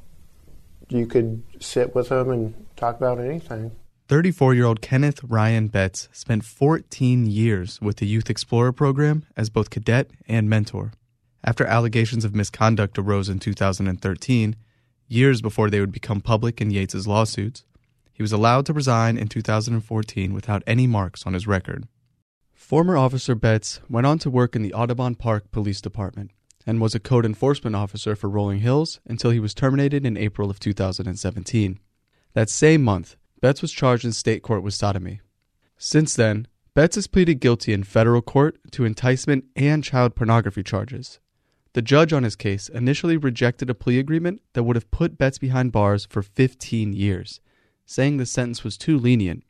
you 0.88 1.06
could 1.06 1.42
sit 1.60 1.94
with 1.94 2.10
him 2.10 2.30
and 2.30 2.66
talk 2.76 2.96
about 2.96 3.18
anything. 3.18 3.72
34 4.08 4.54
year 4.54 4.66
old 4.66 4.82
Kenneth 4.82 5.24
Ryan 5.24 5.68
Betts 5.68 6.08
spent 6.12 6.44
14 6.44 7.24
years 7.26 7.80
with 7.80 7.96
the 7.96 8.06
Youth 8.06 8.28
Explorer 8.28 8.72
program 8.72 9.24
as 9.36 9.48
both 9.48 9.70
cadet 9.70 10.10
and 10.28 10.50
mentor. 10.50 10.92
After 11.44 11.64
allegations 11.64 12.24
of 12.24 12.34
misconduct 12.34 12.98
arose 12.98 13.28
in 13.28 13.38
2013, 13.38 14.54
years 15.08 15.40
before 15.40 15.70
they 15.70 15.80
would 15.80 15.92
become 15.92 16.20
public 16.20 16.60
in 16.60 16.70
Yates's 16.70 17.06
lawsuits, 17.06 17.64
he 18.12 18.22
was 18.22 18.32
allowed 18.32 18.66
to 18.66 18.72
resign 18.72 19.16
in 19.16 19.28
2014 19.28 20.34
without 20.34 20.62
any 20.66 20.86
marks 20.86 21.26
on 21.26 21.32
his 21.32 21.46
record. 21.46 21.88
Former 22.62 22.96
Officer 22.96 23.34
Betts 23.34 23.80
went 23.90 24.06
on 24.06 24.18
to 24.20 24.30
work 24.30 24.56
in 24.56 24.62
the 24.62 24.72
Audubon 24.72 25.14
Park 25.14 25.50
Police 25.50 25.82
Department 25.82 26.30
and 26.64 26.80
was 26.80 26.94
a 26.94 27.00
code 27.00 27.26
enforcement 27.26 27.76
officer 27.76 28.16
for 28.16 28.30
Rolling 28.30 28.60
Hills 28.60 28.98
until 29.04 29.30
he 29.30 29.40
was 29.40 29.52
terminated 29.52 30.06
in 30.06 30.16
April 30.16 30.48
of 30.48 30.58
2017. 30.58 31.80
That 32.32 32.48
same 32.48 32.82
month, 32.82 33.16
Betts 33.42 33.60
was 33.60 33.72
charged 33.72 34.06
in 34.06 34.12
state 34.12 34.42
court 34.42 34.62
with 34.62 34.72
sodomy. 34.72 35.20
Since 35.76 36.14
then, 36.14 36.46
Betts 36.72 36.94
has 36.94 37.08
pleaded 37.08 37.40
guilty 37.40 37.74
in 37.74 37.82
federal 37.82 38.22
court 38.22 38.58
to 38.70 38.86
enticement 38.86 39.44
and 39.54 39.84
child 39.84 40.14
pornography 40.14 40.62
charges. 40.62 41.18
The 41.74 41.82
judge 41.82 42.14
on 42.14 42.22
his 42.22 42.36
case 42.36 42.68
initially 42.70 43.18
rejected 43.18 43.68
a 43.68 43.74
plea 43.74 43.98
agreement 43.98 44.40
that 44.54 44.62
would 44.62 44.76
have 44.76 44.90
put 44.90 45.18
Betts 45.18 45.36
behind 45.36 45.72
bars 45.72 46.06
for 46.08 46.22
15 46.22 46.94
years, 46.94 47.40
saying 47.84 48.16
the 48.16 48.24
sentence 48.24 48.64
was 48.64 48.78
too 48.78 48.98
lenient. 48.98 49.42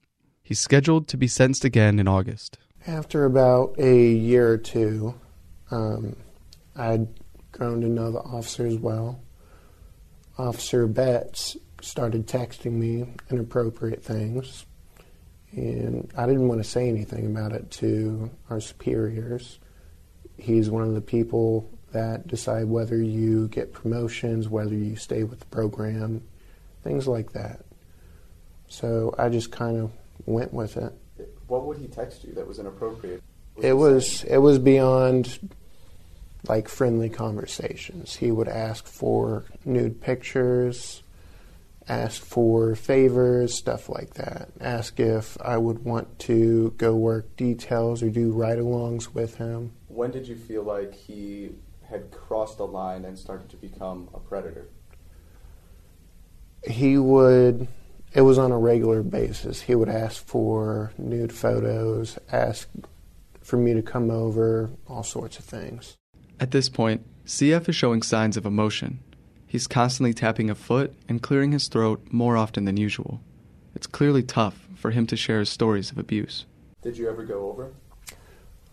He's 0.42 0.59
scheduled 0.59 1.07
to 1.09 1.16
be 1.16 1.28
sentenced 1.28 1.64
again 1.64 2.00
in 2.00 2.09
August. 2.09 2.59
After 2.86 3.26
about 3.26 3.78
a 3.78 4.08
year 4.08 4.54
or 4.54 4.58
two, 4.58 5.14
um, 5.70 6.16
I'd 6.74 7.06
grown 7.52 7.80
to 7.82 7.86
know 7.86 8.10
the 8.10 8.18
officer 8.18 8.66
as 8.66 8.76
well. 8.76 9.20
Officer 10.36 10.88
Betts 10.88 11.56
started 11.80 12.26
texting 12.26 12.72
me 12.72 13.06
inappropriate 13.30 14.02
things, 14.02 14.66
and 15.52 16.10
I 16.16 16.26
didn't 16.26 16.48
want 16.48 16.60
to 16.60 16.68
say 16.68 16.88
anything 16.88 17.26
about 17.26 17.52
it 17.52 17.70
to 17.72 18.30
our 18.50 18.60
superiors. 18.60 19.60
He's 20.36 20.68
one 20.68 20.82
of 20.82 20.94
the 20.94 21.00
people 21.00 21.70
that 21.92 22.26
decide 22.26 22.64
whether 22.64 22.96
you 22.96 23.46
get 23.46 23.72
promotions, 23.72 24.48
whether 24.48 24.74
you 24.74 24.96
stay 24.96 25.22
with 25.22 25.38
the 25.38 25.46
program, 25.46 26.22
things 26.82 27.06
like 27.06 27.30
that. 27.32 27.60
So 28.66 29.14
I 29.16 29.28
just 29.28 29.52
kind 29.52 29.76
of 29.76 29.92
went 30.26 30.52
with 30.52 30.76
it. 30.76 30.92
What 31.52 31.66
would 31.66 31.76
he 31.76 31.87
text 31.87 32.25
you 32.25 32.32
that 32.32 32.49
was 32.49 32.59
inappropriate? 32.59 33.23
It 33.61 33.75
was 33.75 34.25
it 34.25 34.38
was 34.38 34.59
beyond 34.59 35.50
like 36.49 36.66
friendly 36.66 37.11
conversations. 37.11 38.16
He 38.16 38.30
would 38.30 38.49
ask 38.49 38.87
for 38.87 39.44
nude 39.66 40.00
pictures, 40.00 41.02
ask 41.87 42.23
for 42.23 42.75
favors, 42.75 43.54
stuff 43.54 43.90
like 43.90 44.14
that. 44.14 44.49
Ask 44.62 44.99
if 44.99 45.37
I 45.42 45.59
would 45.59 45.85
want 45.85 46.18
to 46.21 46.71
go 46.78 46.97
work 46.97 47.37
details 47.37 48.02
or 48.02 48.09
do 48.09 48.32
ride-alongs 48.32 49.12
with 49.12 49.37
him. 49.37 49.73
When 49.88 50.11
did 50.11 50.26
you 50.26 50.37
feel 50.37 50.62
like 50.62 50.94
he 50.94 51.50
had 51.82 52.11
crossed 52.12 52.56
the 52.56 52.66
line 52.66 53.04
and 53.04 53.18
started 53.18 53.50
to 53.50 53.56
become 53.59 54.09
a 54.14 54.21
predator? 54.21 54.68
He 56.66 56.97
would 56.97 57.68
it 58.14 58.23
was 58.23 58.38
on 58.38 58.52
a 58.52 58.59
regular 58.59 59.02
basis. 59.02 59.62
He 59.62 59.75
would 59.75 59.88
ask 59.88 60.25
for 60.25 60.92
nude 60.99 61.33
photos, 61.33 62.19
ask 62.31 62.69
for 63.40 63.57
me 63.57 63.75
to 63.75 63.83
come 63.83 64.11
over, 64.11 64.71
all 64.88 65.02
sorts 65.02 65.38
of 65.38 65.45
things. 65.45 65.97
At 66.38 66.50
this 66.50 66.69
point, 66.69 67.07
CF 67.26 67.69
is 67.69 67.76
showing 67.76 68.02
signs 68.02 68.37
of 68.37 68.47
emotion. 68.47 69.00
He's 69.47 69.66
constantly 69.66 70.14
tapping 70.14 70.50
a 70.50 70.54
foot 70.54 70.95
and 71.09 71.23
clearing 71.23 71.52
his 71.52 71.69
throat 71.69 72.07
more 72.11 72.37
often 72.37 72.64
than 72.64 72.76
usual. 72.76 73.21
It's 73.75 73.87
clearly 73.87 74.23
tough 74.23 74.66
for 74.75 74.90
him 74.90 75.07
to 75.07 75.16
share 75.16 75.38
his 75.38 75.50
stories 75.50 75.90
of 75.90 75.99
abuse. 75.99 76.47
Did 76.83 76.97
you 76.97 77.09
ever 77.09 77.25
go 77.25 77.50
over? 77.50 77.73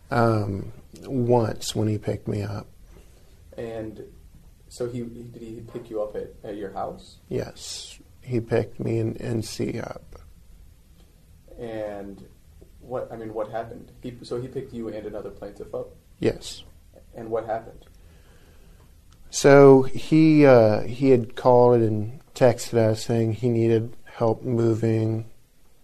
Um, 0.10 0.72
once 1.04 1.76
when 1.76 1.88
he 1.88 1.98
picked 1.98 2.28
me 2.28 2.42
up. 2.42 2.68
And 3.58 4.04
so 4.70 4.90
he 4.90 5.02
did 5.02 5.42
he 5.42 5.62
pick 5.72 5.90
you 5.90 6.02
up 6.02 6.16
at, 6.16 6.34
at 6.44 6.56
your 6.56 6.72
house? 6.72 7.18
Yes, 7.28 8.00
he 8.22 8.40
picked 8.40 8.80
me 8.80 9.00
and 9.00 9.18
NC 9.18 9.84
up. 9.84 10.22
And 11.60 12.26
what 12.80 13.12
I 13.12 13.16
mean, 13.16 13.34
what 13.34 13.50
happened? 13.52 13.92
He, 14.02 14.18
so 14.24 14.42
he 14.42 14.48
picked 14.48 14.74
you 14.74 14.90
and 14.90 15.06
another 15.06 15.30
plaintiff 15.30 15.74
up. 15.74 15.90
Yes. 16.20 16.64
And 17.16 17.30
what 17.30 17.46
happened? 17.46 17.86
So 19.30 19.84
he 19.84 20.46
uh, 20.46 20.82
he 20.82 21.10
had 21.10 21.36
called 21.36 21.82
and 21.82 22.20
texted 22.34 22.76
us 22.76 23.06
saying 23.06 23.34
he 23.34 23.50
needed 23.50 23.96
help 24.06 24.44
moving 24.44 25.30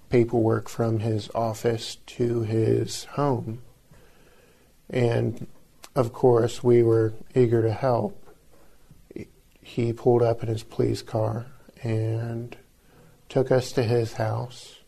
paperwork 0.09 0.69
from 0.69 0.99
his 0.99 1.29
office 1.35 1.97
to 2.07 2.41
his 2.41 3.03
home, 3.05 3.61
and 4.89 5.47
of 5.95 6.11
course 6.11 6.63
we 6.63 6.81
were 6.81 7.13
eager 7.35 7.61
to 7.61 7.73
help. 7.73 8.21
He 9.61 9.93
pulled 9.93 10.21
up 10.21 10.41
in 10.43 10.49
his 10.49 10.63
police 10.63 11.01
car 11.01 11.47
and 11.85 12.57
took 13.29 13.51
us 13.51 13.71
to 13.73 13.83
his 13.83 14.13
house. 14.13 14.79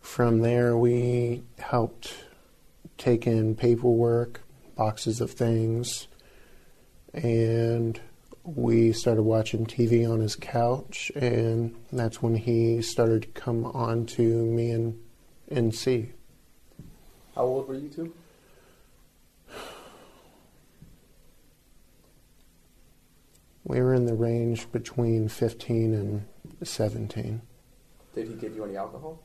From 0.00 0.40
there, 0.40 0.76
we 0.76 1.42
helped 1.58 2.14
take 2.98 3.26
in 3.26 3.54
paperwork, 3.54 4.42
boxes 4.76 5.20
of 5.20 5.30
things, 5.30 6.08
and 7.14 7.98
we 8.44 8.92
started 8.92 9.22
watching 9.22 9.64
TV 9.64 10.08
on 10.08 10.20
his 10.20 10.36
couch, 10.36 11.10
and 11.14 11.74
that's 11.90 12.20
when 12.20 12.34
he 12.34 12.82
started 12.82 13.22
to 13.22 13.28
come 13.28 13.64
on 13.64 14.04
to 14.06 14.22
me 14.22 14.70
and 14.72 15.00
NC. 15.50 16.10
How 17.34 17.44
old 17.44 17.68
were 17.68 17.76
you 17.76 17.88
two? 17.88 18.12
We 23.64 23.80
were 23.80 23.94
in 23.94 24.06
the 24.06 24.14
range 24.14 24.70
between 24.72 25.28
15 25.28 25.94
and 25.94 26.26
17. 26.66 27.40
Did 28.14 28.28
he 28.28 28.34
give 28.34 28.54
you 28.54 28.64
any 28.64 28.76
alcohol? 28.76 29.22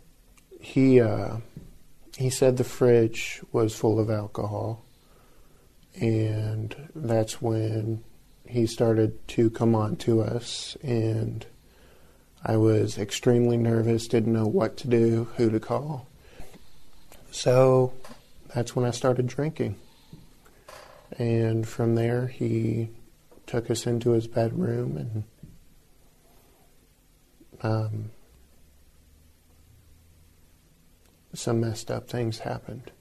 He 0.60 1.02
uh, 1.02 1.38
he 2.18 2.30
said 2.30 2.58
the 2.58 2.64
fridge 2.64 3.42
was 3.52 3.76
full 3.76 4.00
of 4.00 4.10
alcohol, 4.10 4.84
and 6.00 6.76
that's 6.96 7.42
when 7.42 8.04
he 8.48 8.66
started 8.66 9.28
to 9.30 9.50
come 9.50 9.76
on 9.76 9.98
to 9.98 10.22
us, 10.22 10.78
and 10.82 11.46
I 12.44 12.58
was 12.58 12.98
extremely 12.98 13.58
nervous, 13.58 14.08
didn't 14.08 14.34
know 14.34 14.48
what 14.48 14.78
to 14.78 14.88
do, 14.88 15.28
who 15.36 15.50
to 15.50 15.60
call. 15.60 16.08
So 17.32 17.94
that's 18.56 18.76
when 18.76 18.86
I 18.86 18.92
started 18.92 19.28
drinking. 19.28 19.76
And 21.20 21.68
from 21.68 21.96
there, 21.96 22.28
he 22.28 22.90
took 23.48 23.72
us 23.72 23.88
into 23.88 24.12
his 24.12 24.28
bedroom 24.28 24.98
and 24.98 25.24
um, 27.62 28.12
some 31.34 31.60
messed 31.62 31.90
up 31.90 32.08
things 32.08 32.40
happened. 32.40 32.92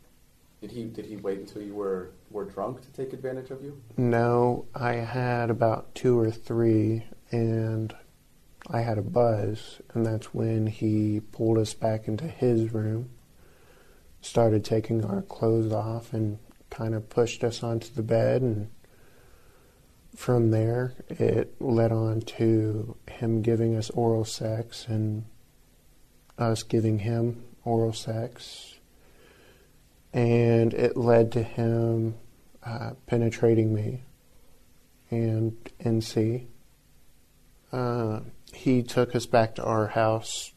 Did 0.60 0.70
he 0.70 0.84
did 0.84 1.04
he 1.04 1.16
wait 1.16 1.40
until 1.40 1.62
you 1.62 1.74
were 1.74 2.10
were 2.30 2.44
drunk 2.44 2.80
to 2.80 2.88
take 2.92 3.12
advantage 3.12 3.50
of 3.50 3.62
you? 3.62 3.80
No, 3.96 4.66
I 4.74 4.94
had 4.94 5.50
about 5.50 5.94
two 5.94 6.18
or 6.18 6.30
three, 6.30 7.04
and 7.30 7.94
I 8.68 8.80
had 8.80 8.98
a 8.98 9.02
buzz, 9.02 9.80
and 9.92 10.06
that's 10.06 10.32
when 10.32 10.66
he 10.66 11.20
pulled 11.32 11.58
us 11.58 11.74
back 11.74 12.08
into 12.08 12.26
his 12.26 12.72
room, 12.72 13.10
started 14.22 14.64
taking 14.64 15.04
our 15.04 15.22
clothes 15.22 15.72
off, 15.72 16.14
and 16.14 16.38
kind 16.70 16.94
of 16.94 17.10
pushed 17.10 17.44
us 17.44 17.62
onto 17.62 17.92
the 17.92 18.02
bed, 18.02 18.40
and 18.40 18.70
from 20.16 20.50
there 20.50 20.94
it 21.08 21.54
led 21.60 21.92
on 21.92 22.22
to 22.22 22.96
him 23.08 23.42
giving 23.42 23.76
us 23.76 23.90
oral 23.90 24.24
sex 24.24 24.86
and 24.88 25.24
us 26.38 26.62
giving 26.62 27.00
him 27.00 27.44
oral 27.64 27.92
sex. 27.92 28.74
And 30.12 30.72
it 30.72 30.96
led 30.96 31.32
to 31.32 31.42
him 31.42 32.14
uh, 32.64 32.92
penetrating 33.06 33.74
me 33.74 34.02
and 35.10 35.56
NC. 35.84 36.46
Uh, 37.70 38.20
he 38.52 38.82
took 38.82 39.14
us 39.14 39.26
back 39.26 39.54
to 39.56 39.64
our 39.64 39.88
house 39.88 40.52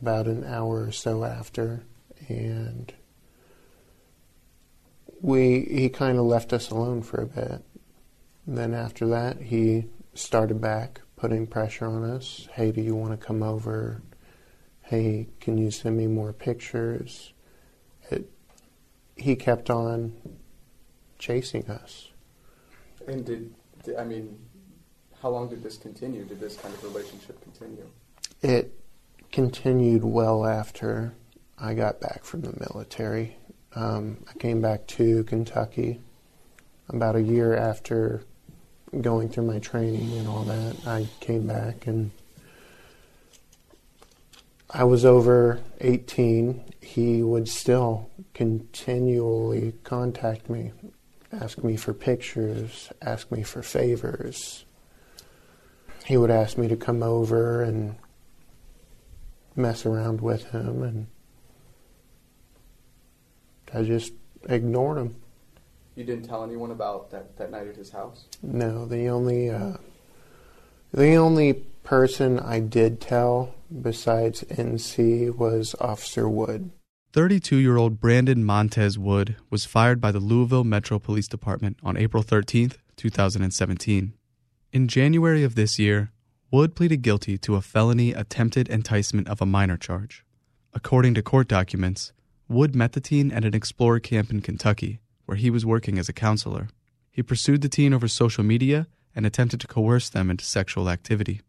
about 0.00 0.26
an 0.26 0.44
hour 0.44 0.84
or 0.84 0.92
so 0.92 1.24
after, 1.24 1.84
and 2.28 2.92
we 5.20 5.66
he 5.70 5.88
kind 5.88 6.18
of 6.18 6.24
left 6.24 6.52
us 6.52 6.70
alone 6.70 7.02
for 7.02 7.20
a 7.20 7.26
bit. 7.26 7.62
And 8.46 8.56
then 8.56 8.74
after 8.74 9.06
that, 9.08 9.40
he 9.40 9.86
started 10.14 10.60
back 10.60 11.00
putting 11.16 11.46
pressure 11.46 11.86
on 11.86 12.04
us. 12.04 12.48
Hey, 12.52 12.70
do 12.70 12.80
you 12.80 12.94
want 12.94 13.18
to 13.18 13.26
come 13.26 13.42
over? 13.42 14.02
Hey, 14.82 15.28
can 15.40 15.58
you 15.58 15.70
send 15.70 15.96
me 15.96 16.06
more 16.06 16.32
pictures? 16.32 17.32
It, 18.10 18.30
he 19.16 19.34
kept 19.34 19.68
on 19.68 20.14
chasing 21.18 21.68
us. 21.68 22.10
And 23.08 23.24
did, 23.24 23.54
did 23.82 23.96
I 23.96 24.04
mean, 24.04 24.38
how 25.20 25.30
long 25.30 25.48
did 25.48 25.62
this 25.62 25.76
continue? 25.76 26.24
Did 26.24 26.38
this 26.38 26.56
kind 26.56 26.72
of 26.72 26.84
relationship 26.84 27.40
continue? 27.42 27.86
It 28.42 28.78
continued 29.32 30.04
well 30.04 30.46
after 30.46 31.14
I 31.58 31.74
got 31.74 32.00
back 32.00 32.22
from 32.22 32.42
the 32.42 32.54
military. 32.60 33.38
Um, 33.74 34.24
I 34.28 34.38
came 34.38 34.60
back 34.60 34.86
to 34.88 35.24
Kentucky 35.24 36.00
about 36.88 37.16
a 37.16 37.22
year 37.22 37.56
after 37.56 38.22
going 39.00 39.28
through 39.28 39.46
my 39.46 39.58
training 39.58 40.16
and 40.16 40.28
all 40.28 40.44
that. 40.44 40.86
I 40.86 41.08
came 41.20 41.46
back 41.46 41.86
and 41.86 42.10
I 44.70 44.84
was 44.84 45.04
over 45.04 45.60
18. 45.80 46.64
He 46.80 47.22
would 47.22 47.48
still 47.48 48.10
continually 48.34 49.74
contact 49.84 50.50
me, 50.50 50.72
ask 51.32 51.62
me 51.62 51.76
for 51.76 51.92
pictures, 51.92 52.90
ask 53.00 53.30
me 53.30 53.42
for 53.42 53.62
favors. 53.62 54.64
He 56.04 56.16
would 56.16 56.30
ask 56.30 56.56
me 56.56 56.68
to 56.68 56.76
come 56.76 57.02
over 57.02 57.62
and 57.62 57.96
mess 59.56 59.86
around 59.86 60.20
with 60.20 60.44
him, 60.50 60.82
and 60.82 61.06
I 63.72 63.82
just 63.82 64.12
ignored 64.48 64.98
him. 64.98 65.16
You 65.96 66.04
didn't 66.04 66.28
tell 66.28 66.44
anyone 66.44 66.70
about 66.70 67.10
that, 67.10 67.38
that 67.38 67.50
night 67.50 67.66
at 67.66 67.76
his 67.76 67.90
house? 67.90 68.26
No, 68.42 68.84
the 68.84 69.08
only 69.08 69.48
uh, 69.48 69.78
the 70.92 71.14
only 71.14 71.54
person 71.54 72.38
I 72.38 72.60
did 72.60 73.00
tell 73.00 73.54
besides 73.82 74.44
NC 74.44 75.34
was 75.34 75.74
Officer 75.80 76.28
Wood. 76.28 76.70
32 77.14 77.56
year 77.56 77.78
old 77.78 77.98
Brandon 77.98 78.44
Montez 78.44 78.98
Wood 78.98 79.36
was 79.48 79.64
fired 79.64 79.98
by 79.98 80.12
the 80.12 80.20
Louisville 80.20 80.64
Metro 80.64 80.98
Police 80.98 81.28
Department 81.28 81.78
on 81.82 81.96
April 81.96 82.22
13, 82.22 82.72
2017. 82.96 84.12
In 84.72 84.88
January 84.88 85.42
of 85.44 85.54
this 85.54 85.78
year, 85.78 86.12
Wood 86.50 86.76
pleaded 86.76 87.00
guilty 87.00 87.38
to 87.38 87.56
a 87.56 87.62
felony 87.62 88.12
attempted 88.12 88.68
enticement 88.68 89.28
of 89.28 89.40
a 89.40 89.46
minor 89.46 89.78
charge. 89.78 90.26
According 90.74 91.14
to 91.14 91.22
court 91.22 91.48
documents, 91.48 92.12
Wood 92.48 92.76
met 92.76 92.92
the 92.92 93.00
teen 93.00 93.32
at 93.32 93.46
an 93.46 93.54
Explorer 93.54 93.98
camp 93.98 94.30
in 94.30 94.42
Kentucky, 94.42 95.00
where 95.26 95.36
he 95.36 95.50
was 95.50 95.66
working 95.66 95.98
as 95.98 96.08
a 96.08 96.12
counselor. 96.12 96.68
He 97.10 97.22
pursued 97.22 97.60
the 97.60 97.68
teen 97.68 97.92
over 97.92 98.08
social 98.08 98.42
media 98.42 98.86
and 99.14 99.26
attempted 99.26 99.60
to 99.60 99.66
coerce 99.66 100.08
them 100.08 100.30
into 100.30 100.44
sexual 100.44 100.88
activity. 100.88 101.40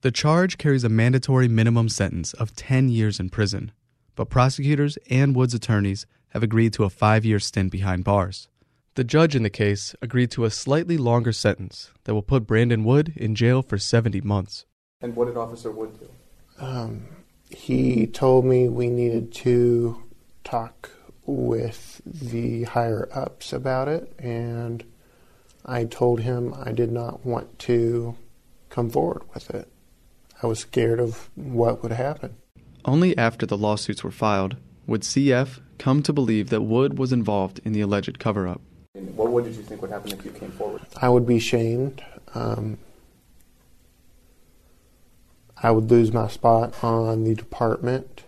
The 0.00 0.10
charge 0.10 0.58
carries 0.58 0.84
a 0.84 0.88
mandatory 0.88 1.48
minimum 1.48 1.88
sentence 1.88 2.34
of 2.34 2.54
10 2.54 2.88
years 2.88 3.18
in 3.18 3.30
prison, 3.30 3.72
but 4.14 4.28
prosecutors 4.28 4.98
and 5.08 5.34
Wood's 5.34 5.54
attorneys 5.54 6.06
have 6.28 6.42
agreed 6.42 6.72
to 6.74 6.84
a 6.84 6.90
five 6.90 7.24
year 7.24 7.38
stint 7.38 7.72
behind 7.72 8.04
bars. 8.04 8.48
The 8.96 9.04
judge 9.04 9.34
in 9.34 9.42
the 9.42 9.50
case 9.50 9.94
agreed 10.02 10.30
to 10.32 10.44
a 10.44 10.50
slightly 10.50 10.96
longer 10.96 11.32
sentence 11.32 11.90
that 12.04 12.14
will 12.14 12.22
put 12.22 12.46
Brandon 12.46 12.84
Wood 12.84 13.12
in 13.16 13.34
jail 13.34 13.62
for 13.62 13.78
70 13.78 14.20
months. 14.20 14.66
And 15.00 15.16
what 15.16 15.26
did 15.26 15.36
Officer 15.36 15.72
Wood 15.72 15.98
do? 15.98 16.08
Um, 16.64 17.06
he 17.50 18.06
told 18.06 18.44
me 18.44 18.68
we 18.68 18.88
needed 18.88 19.32
to 19.34 20.02
talk 20.44 20.90
with 21.26 22.00
the 22.04 22.64
higher 22.64 23.08
ups 23.12 23.52
about 23.52 23.88
it, 23.88 24.12
and 24.18 24.84
I 25.64 25.84
told 25.84 26.20
him 26.20 26.54
I 26.58 26.72
did 26.72 26.92
not 26.92 27.24
want 27.24 27.58
to 27.60 28.16
come 28.68 28.90
forward 28.90 29.22
with 29.32 29.50
it. 29.50 29.68
I 30.42 30.46
was 30.46 30.58
scared 30.58 31.00
of 31.00 31.30
what 31.34 31.82
would 31.82 31.92
happen. 31.92 32.36
Only 32.84 33.16
after 33.16 33.46
the 33.46 33.56
lawsuits 33.56 34.04
were 34.04 34.10
filed 34.10 34.56
would 34.86 35.02
CF 35.02 35.60
come 35.78 36.02
to 36.02 36.12
believe 36.12 36.50
that 36.50 36.62
Wood 36.62 36.98
was 36.98 37.12
involved 37.12 37.60
in 37.64 37.72
the 37.72 37.80
alleged 37.80 38.18
cover 38.18 38.46
up. 38.46 38.60
What, 38.92 39.30
what 39.30 39.44
did 39.44 39.56
you 39.56 39.62
think 39.62 39.80
would 39.80 39.90
happen 39.90 40.12
if 40.12 40.24
you 40.24 40.30
came 40.32 40.50
forward? 40.52 40.82
I 40.96 41.08
would 41.08 41.26
be 41.26 41.38
shamed. 41.38 42.04
Um, 42.34 42.78
I 45.62 45.70
would 45.70 45.90
lose 45.90 46.12
my 46.12 46.28
spot 46.28 46.84
on 46.84 47.24
the 47.24 47.34
department. 47.34 48.24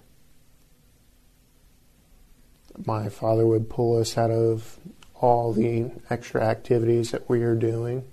My 2.85 3.09
father 3.09 3.47
would 3.47 3.71
pull 3.71 3.99
us 3.99 4.19
out 4.19 4.31
of 4.31 4.79
all 5.15 5.53
the 5.53 5.91
extra 6.11 6.43
activities 6.43 7.11
that 7.13 7.29
we 7.29 7.41
were 7.41 7.55
doing. 7.55 8.05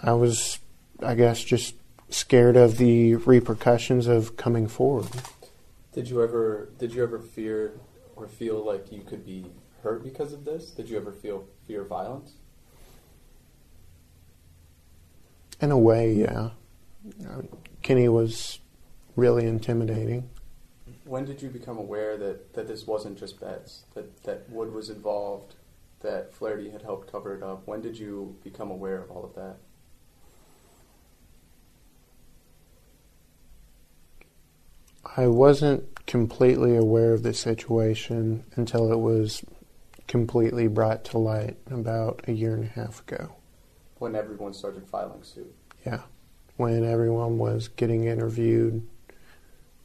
I 0.00 0.12
was, 0.14 0.58
I 1.00 1.14
guess, 1.14 1.42
just 1.42 1.76
scared 2.10 2.56
of 2.56 2.78
the 2.78 3.16
repercussions 3.16 4.06
of 4.06 4.36
coming 4.36 4.66
forward. 4.66 5.08
Did 5.92 6.08
you 6.08 6.22
ever 6.22 6.70
did 6.78 6.92
you 6.92 7.02
ever 7.02 7.18
fear 7.18 7.74
or 8.16 8.26
feel 8.26 8.64
like 8.64 8.90
you 8.90 9.02
could 9.02 9.24
be 9.24 9.46
hurt 9.82 10.02
because 10.02 10.32
of 10.32 10.44
this? 10.44 10.70
Did 10.70 10.88
you 10.88 10.96
ever 10.96 11.12
feel 11.12 11.44
fear 11.66 11.82
of 11.82 11.88
violence? 11.88 12.32
In 15.60 15.70
a 15.70 15.78
way, 15.78 16.12
yeah. 16.12 16.50
Kenny 17.82 18.08
was 18.08 18.58
really 19.14 19.46
intimidating. 19.46 20.28
When 21.04 21.24
did 21.24 21.42
you 21.42 21.48
become 21.48 21.78
aware 21.78 22.16
that, 22.16 22.54
that 22.54 22.68
this 22.68 22.86
wasn't 22.86 23.18
just 23.18 23.40
Betts, 23.40 23.82
that, 23.94 24.22
that 24.22 24.48
Wood 24.48 24.72
was 24.72 24.88
involved, 24.88 25.54
that 26.00 26.32
Flaherty 26.32 26.70
had 26.70 26.82
helped 26.82 27.10
cover 27.10 27.34
it 27.34 27.42
up? 27.42 27.66
When 27.66 27.80
did 27.80 27.98
you 27.98 28.36
become 28.44 28.70
aware 28.70 29.02
of 29.02 29.10
all 29.10 29.24
of 29.24 29.34
that? 29.34 29.56
I 35.16 35.26
wasn't 35.26 36.06
completely 36.06 36.76
aware 36.76 37.12
of 37.12 37.22
the 37.22 37.34
situation 37.34 38.44
until 38.54 38.92
it 38.92 38.98
was 38.98 39.44
completely 40.06 40.68
brought 40.68 41.04
to 41.06 41.18
light 41.18 41.56
about 41.70 42.22
a 42.28 42.32
year 42.32 42.54
and 42.54 42.64
a 42.64 42.68
half 42.68 43.00
ago. 43.00 43.32
When 43.98 44.14
everyone 44.14 44.54
started 44.54 44.86
filing 44.86 45.22
suit? 45.22 45.52
Yeah. 45.84 46.02
When 46.56 46.84
everyone 46.84 47.38
was 47.38 47.68
getting 47.68 48.04
interviewed 48.04 48.86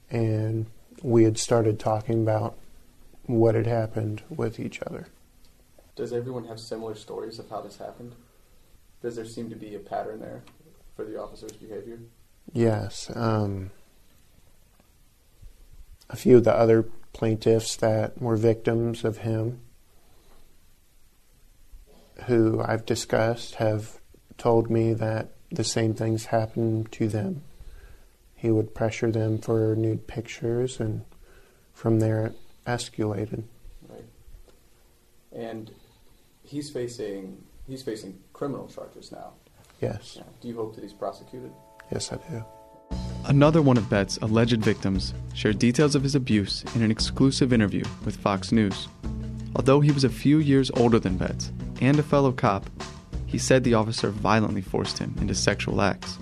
and 0.09 0.67
we 1.01 1.23
had 1.23 1.37
started 1.37 1.79
talking 1.79 2.21
about 2.21 2.55
what 3.25 3.55
had 3.55 3.67
happened 3.67 4.23
with 4.29 4.59
each 4.59 4.81
other. 4.81 5.07
Does 5.95 6.13
everyone 6.13 6.45
have 6.45 6.59
similar 6.59 6.95
stories 6.95 7.39
of 7.39 7.49
how 7.49 7.61
this 7.61 7.77
happened? 7.77 8.13
Does 9.01 9.15
there 9.15 9.25
seem 9.25 9.49
to 9.49 9.55
be 9.55 9.75
a 9.75 9.79
pattern 9.79 10.19
there 10.19 10.43
for 10.95 11.05
the 11.05 11.19
officer's 11.19 11.53
behavior? 11.53 11.99
Yes. 12.53 13.11
Um, 13.15 13.71
a 16.09 16.15
few 16.15 16.37
of 16.37 16.43
the 16.43 16.53
other 16.53 16.85
plaintiffs 17.13 17.75
that 17.77 18.21
were 18.21 18.37
victims 18.37 19.03
of 19.03 19.19
him, 19.19 19.59
who 22.25 22.61
I've 22.61 22.85
discussed, 22.85 23.55
have 23.55 23.99
told 24.37 24.69
me 24.69 24.93
that 24.93 25.29
the 25.51 25.63
same 25.63 25.93
things 25.93 26.25
happened 26.25 26.91
to 26.93 27.07
them. 27.07 27.43
He 28.37 28.51
would 28.51 28.73
pressure 28.73 29.11
them 29.11 29.39
for 29.39 29.75
nude 29.75 30.07
pictures, 30.07 30.79
and 30.79 31.03
from 31.73 31.99
there 31.99 32.27
it 32.27 32.35
escalated. 32.65 33.43
Right. 33.89 34.05
And 35.35 35.71
he's 36.43 36.69
facing 36.69 37.43
he's 37.67 37.83
facing 37.83 38.17
criminal 38.33 38.67
charges 38.67 39.11
now. 39.11 39.33
Yes. 39.81 40.15
Yeah. 40.17 40.23
Do 40.41 40.47
you 40.47 40.55
hope 40.55 40.75
that 40.75 40.83
he's 40.83 40.93
prosecuted? 40.93 41.51
Yes, 41.91 42.11
I 42.11 42.17
do. 42.29 42.45
Another 43.25 43.61
one 43.61 43.77
of 43.77 43.89
Betts' 43.89 44.17
alleged 44.21 44.61
victims 44.63 45.13
shared 45.33 45.59
details 45.59 45.95
of 45.95 46.03
his 46.03 46.15
abuse 46.15 46.63
in 46.75 46.81
an 46.81 46.91
exclusive 46.91 47.51
interview 47.51 47.83
with 48.05 48.15
Fox 48.15 48.51
News. 48.51 48.87
Although 49.55 49.81
he 49.81 49.91
was 49.91 50.03
a 50.03 50.09
few 50.09 50.37
years 50.37 50.71
older 50.75 50.99
than 50.99 51.17
Betts 51.17 51.51
and 51.81 51.99
a 51.99 52.03
fellow 52.03 52.31
cop, 52.31 52.69
he 53.25 53.37
said 53.37 53.63
the 53.63 53.73
officer 53.73 54.11
violently 54.11 54.61
forced 54.61 54.99
him 54.99 55.13
into 55.19 55.35
sexual 55.35 55.81
acts. 55.81 56.17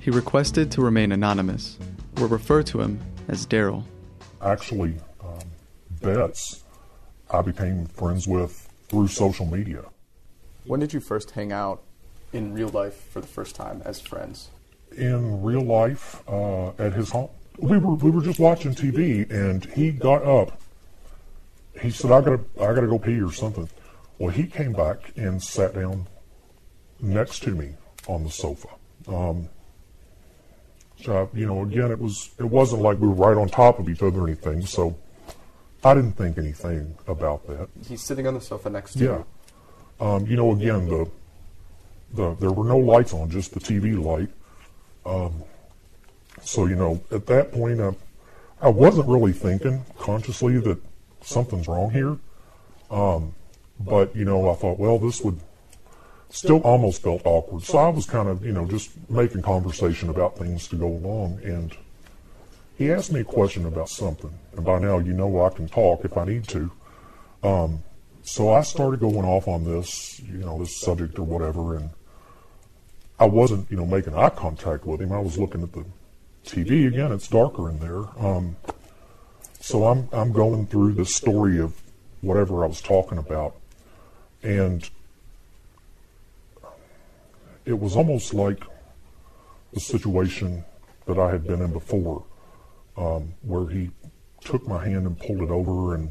He 0.00 0.10
requested 0.10 0.70
to 0.72 0.80
remain 0.80 1.12
anonymous, 1.12 1.78
or 2.18 2.26
refer 2.26 2.62
to 2.64 2.80
him 2.80 2.98
as 3.28 3.46
Daryl. 3.46 3.84
Actually, 4.40 4.94
um, 5.22 5.40
Betts, 6.00 6.64
I 7.30 7.42
became 7.42 7.84
friends 7.84 8.26
with 8.26 8.66
through 8.88 9.08
social 9.08 9.44
media. 9.44 9.84
When 10.64 10.80
did 10.80 10.94
you 10.94 11.00
first 11.00 11.32
hang 11.32 11.52
out 11.52 11.82
in 12.32 12.54
real 12.54 12.70
life 12.70 13.10
for 13.10 13.20
the 13.20 13.26
first 13.26 13.54
time 13.54 13.82
as 13.84 14.00
friends? 14.00 14.48
In 14.96 15.42
real 15.42 15.60
life, 15.60 16.22
uh, 16.26 16.70
at 16.78 16.94
his 16.94 17.10
home, 17.10 17.28
we 17.58 17.76
were 17.76 17.94
we 17.94 18.10
were 18.10 18.22
just 18.22 18.40
watching 18.40 18.74
TV, 18.74 19.30
and 19.30 19.66
he 19.66 19.92
got 19.92 20.24
up. 20.24 20.58
He 21.78 21.90
said, 21.90 22.10
"I 22.10 22.22
gotta 22.22 22.40
I 22.58 22.72
gotta 22.72 22.86
go 22.86 22.98
pee 22.98 23.20
or 23.20 23.32
something." 23.32 23.68
Well, 24.18 24.30
he 24.30 24.46
came 24.46 24.72
back 24.72 25.12
and 25.16 25.42
sat 25.42 25.74
down 25.74 26.06
next 27.00 27.42
to 27.42 27.50
me 27.50 27.74
on 28.08 28.24
the 28.24 28.30
sofa. 28.30 28.68
Um, 29.06 29.48
so 31.02 31.30
you 31.34 31.46
know, 31.46 31.62
again, 31.62 31.90
it 31.90 31.98
was 31.98 32.30
it 32.38 32.44
wasn't 32.44 32.82
like 32.82 32.98
we 32.98 33.08
were 33.08 33.14
right 33.14 33.36
on 33.36 33.48
top 33.48 33.78
of 33.78 33.88
each 33.88 34.02
other 34.02 34.20
or 34.20 34.26
anything. 34.26 34.64
So 34.66 34.96
I 35.84 35.94
didn't 35.94 36.12
think 36.12 36.38
anything 36.38 36.96
about 37.06 37.46
that. 37.46 37.68
He's 37.86 38.02
sitting 38.02 38.26
on 38.26 38.34
the 38.34 38.40
sofa 38.40 38.70
next 38.70 38.94
to 38.94 38.98
me. 38.98 39.06
Yeah. 39.06 39.22
you. 40.00 40.06
Um, 40.06 40.26
you 40.26 40.36
know, 40.36 40.52
again, 40.52 40.88
the 40.88 41.10
the 42.12 42.34
there 42.36 42.52
were 42.52 42.64
no 42.64 42.78
lights 42.78 43.12
on, 43.12 43.30
just 43.30 43.52
the 43.54 43.60
TV 43.60 44.02
light. 44.02 44.28
Um, 45.06 45.42
so 46.42 46.66
you 46.66 46.76
know, 46.76 47.02
at 47.10 47.26
that 47.26 47.52
point, 47.52 47.80
I, 47.80 47.92
I 48.60 48.68
wasn't 48.68 49.08
really 49.08 49.32
thinking 49.32 49.84
consciously 49.98 50.58
that 50.60 50.78
something's 51.22 51.68
wrong 51.68 51.90
here. 51.90 52.16
Um, 52.90 53.34
but 53.78 54.14
you 54.14 54.24
know, 54.24 54.50
I 54.50 54.54
thought, 54.54 54.78
well, 54.78 54.98
this 54.98 55.20
would 55.22 55.40
still 56.30 56.58
almost 56.58 57.02
felt 57.02 57.22
awkward. 57.24 57.62
So 57.62 57.78
I 57.78 57.88
was 57.88 58.06
kind 58.06 58.28
of, 58.28 58.44
you 58.44 58.52
know, 58.52 58.64
just 58.64 58.90
making 59.10 59.42
conversation 59.42 60.08
about 60.08 60.38
things 60.38 60.68
to 60.68 60.76
go 60.76 60.86
along, 60.86 61.40
and 61.42 61.76
he 62.78 62.90
asked 62.90 63.12
me 63.12 63.20
a 63.20 63.24
question 63.24 63.66
about 63.66 63.88
something, 63.88 64.32
and 64.56 64.64
by 64.64 64.78
now 64.78 64.98
you 64.98 65.12
know 65.12 65.44
I 65.44 65.50
can 65.50 65.68
talk 65.68 66.04
if 66.04 66.16
I 66.16 66.24
need 66.24 66.48
to. 66.48 66.70
Um, 67.42 67.82
so 68.22 68.52
I 68.52 68.62
started 68.62 69.00
going 69.00 69.24
off 69.24 69.48
on 69.48 69.64
this, 69.64 70.20
you 70.20 70.38
know, 70.38 70.58
this 70.58 70.80
subject 70.80 71.18
or 71.18 71.24
whatever, 71.24 71.76
and 71.76 71.90
I 73.18 73.26
wasn't, 73.26 73.70
you 73.70 73.76
know, 73.76 73.86
making 73.86 74.14
eye 74.14 74.30
contact 74.30 74.86
with 74.86 75.02
him. 75.02 75.12
I 75.12 75.18
was 75.18 75.36
looking 75.36 75.62
at 75.62 75.72
the 75.72 75.84
TV 76.44 76.86
again. 76.86 77.12
It's 77.12 77.28
darker 77.28 77.68
in 77.68 77.78
there. 77.80 78.04
Um, 78.18 78.56
so 79.60 79.84
I'm 79.84 80.08
I'm 80.12 80.32
going 80.32 80.66
through 80.66 80.94
the 80.94 81.04
story 81.04 81.58
of 81.60 81.80
whatever 82.22 82.64
I 82.64 82.68
was 82.68 82.80
talking 82.80 83.18
about, 83.18 83.56
and 84.42 84.88
it 87.70 87.78
was 87.78 87.96
almost 87.96 88.34
like 88.34 88.64
the 89.72 89.78
situation 89.78 90.64
that 91.06 91.18
I 91.18 91.30
had 91.30 91.46
been 91.46 91.62
in 91.62 91.72
before, 91.72 92.24
um, 92.96 93.32
where 93.42 93.68
he 93.68 93.90
took 94.40 94.66
my 94.66 94.84
hand 94.84 95.06
and 95.06 95.16
pulled 95.16 95.42
it 95.42 95.50
over, 95.50 95.94
and 95.94 96.10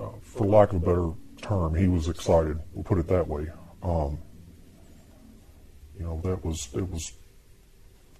uh, 0.00 0.10
for 0.22 0.46
lack 0.46 0.72
of 0.72 0.76
a 0.82 0.86
better 0.86 1.10
term, 1.42 1.74
he 1.74 1.88
was 1.88 2.08
excited. 2.08 2.58
We'll 2.72 2.84
put 2.84 2.98
it 2.98 3.08
that 3.08 3.26
way. 3.26 3.48
Um, 3.82 4.18
you 5.98 6.04
know, 6.04 6.20
that 6.22 6.44
was 6.44 6.68
it 6.74 6.88
was 6.88 7.12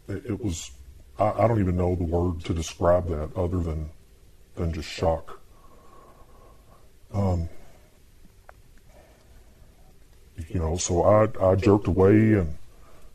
it, 0.09 0.27
it 0.27 0.45
was. 0.45 0.73
I, 1.19 1.31
I 1.31 1.49
don't 1.49 1.61
even 1.61 1.77
know 1.77 1.95
the 1.95 2.05
word 2.05 2.45
to 2.47 2.55
describe 2.55 3.09
that 3.09 3.31
other 3.37 3.59
than 3.59 3.91
than 4.57 4.73
just 4.73 4.89
shock. 4.89 5.41
Um, 7.13 7.49
you 10.49 10.59
know, 10.59 10.77
so 10.77 11.03
I 11.05 11.29
I 11.41 11.55
jerked 11.55 11.87
away 11.87 12.35
and 12.35 12.57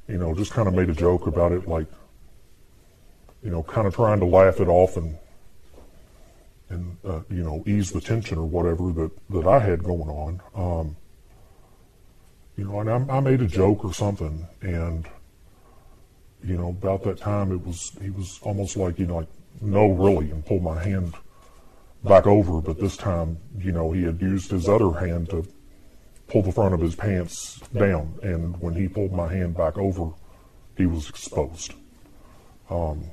you 0.07 0.17
know 0.17 0.33
just 0.33 0.51
kind 0.51 0.67
of 0.67 0.73
made 0.73 0.89
a 0.89 0.93
joke 0.93 1.27
about 1.27 1.51
it, 1.51 1.67
like 1.67 1.87
you 3.43 3.49
know, 3.49 3.63
kind 3.63 3.87
of 3.87 3.95
trying 3.95 4.19
to 4.19 4.25
laugh 4.25 4.59
it 4.59 4.67
off 4.67 4.97
and 4.97 5.17
and 6.69 6.97
uh, 7.03 7.21
you 7.29 7.43
know 7.43 7.63
ease 7.65 7.91
the 7.91 8.01
tension 8.01 8.37
or 8.37 8.45
whatever 8.45 8.91
that 8.93 9.11
that 9.29 9.47
I 9.47 9.59
had 9.59 9.83
going 9.83 10.09
on. 10.09 10.41
Um, 10.55 10.95
you 12.57 12.65
know, 12.65 12.79
and 12.81 12.89
I, 12.89 13.17
I 13.17 13.19
made 13.21 13.41
a 13.41 13.47
joke 13.47 13.85
or 13.85 13.93
something, 13.93 14.45
and 14.61 15.07
you 16.43 16.57
know, 16.57 16.69
about 16.69 17.03
that 17.03 17.17
time 17.17 17.51
it 17.51 17.65
was 17.65 17.91
he 18.01 18.09
was 18.09 18.39
almost 18.43 18.77
like 18.77 18.99
you 18.99 19.05
know 19.05 19.17
like 19.17 19.29
no 19.61 19.87
really 19.87 20.31
and 20.31 20.45
pulled 20.45 20.63
my 20.63 20.81
hand 20.81 21.13
back 22.03 22.27
over, 22.27 22.61
but 22.61 22.79
this 22.79 22.95
time 22.95 23.37
you 23.57 23.71
know 23.71 23.91
he 23.91 24.03
had 24.03 24.21
used 24.21 24.51
his 24.51 24.69
other 24.69 24.91
hand 24.91 25.29
to 25.29 25.45
pull 26.29 26.43
the 26.43 26.51
front 26.51 26.73
of 26.73 26.79
his 26.79 26.95
pants 26.95 27.59
down, 27.75 28.17
and 28.21 28.59
when 28.61 28.75
he 28.75 28.87
pulled 28.87 29.11
my 29.11 29.27
hand 29.27 29.57
back 29.57 29.77
over, 29.77 30.11
he 30.77 30.85
was 30.85 31.09
exposed. 31.09 31.73
Um, 32.69 33.05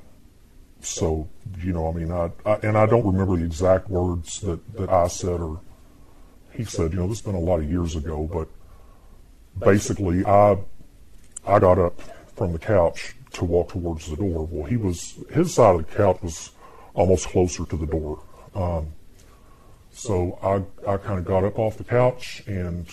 so 0.81 1.27
you 1.59 1.73
know, 1.73 1.89
I 1.89 1.91
mean, 1.91 2.11
I, 2.11 2.31
I 2.45 2.55
and 2.63 2.77
I 2.77 2.85
don't 2.85 3.05
remember 3.05 3.35
the 3.35 3.45
exact 3.45 3.89
words 3.89 4.39
that 4.41 4.73
that 4.75 4.89
I 4.89 5.07
said 5.07 5.41
or 5.41 5.59
he 6.53 6.63
said. 6.63 6.93
You 6.93 6.99
know, 6.99 7.07
this 7.07 7.19
has 7.19 7.25
been 7.25 7.35
a 7.35 7.39
lot 7.39 7.59
of 7.59 7.69
years 7.69 7.95
ago, 7.95 8.29
but 8.31 8.47
basically, 9.65 10.25
I 10.25 10.57
I 11.45 11.59
got 11.59 11.79
up 11.79 11.99
from 12.35 12.53
the 12.53 12.59
couch 12.59 13.15
to 13.33 13.45
walk 13.45 13.69
towards 13.69 14.09
the 14.09 14.15
door. 14.15 14.47
Well, 14.49 14.65
he 14.65 14.77
was 14.77 15.19
his 15.31 15.53
side 15.53 15.75
of 15.75 15.87
the 15.87 15.95
couch 15.95 16.21
was 16.21 16.51
almost 16.93 17.27
closer 17.29 17.65
to 17.65 17.77
the 17.77 17.87
door. 17.87 18.21
Um, 18.53 18.93
so 19.91 20.37
I 20.43 20.91
I 20.91 20.97
kind 20.97 21.17
of 21.17 21.25
got 21.25 21.43
up 21.43 21.57
off 21.57 21.77
the 21.77 21.83
couch 21.83 22.43
and 22.45 22.87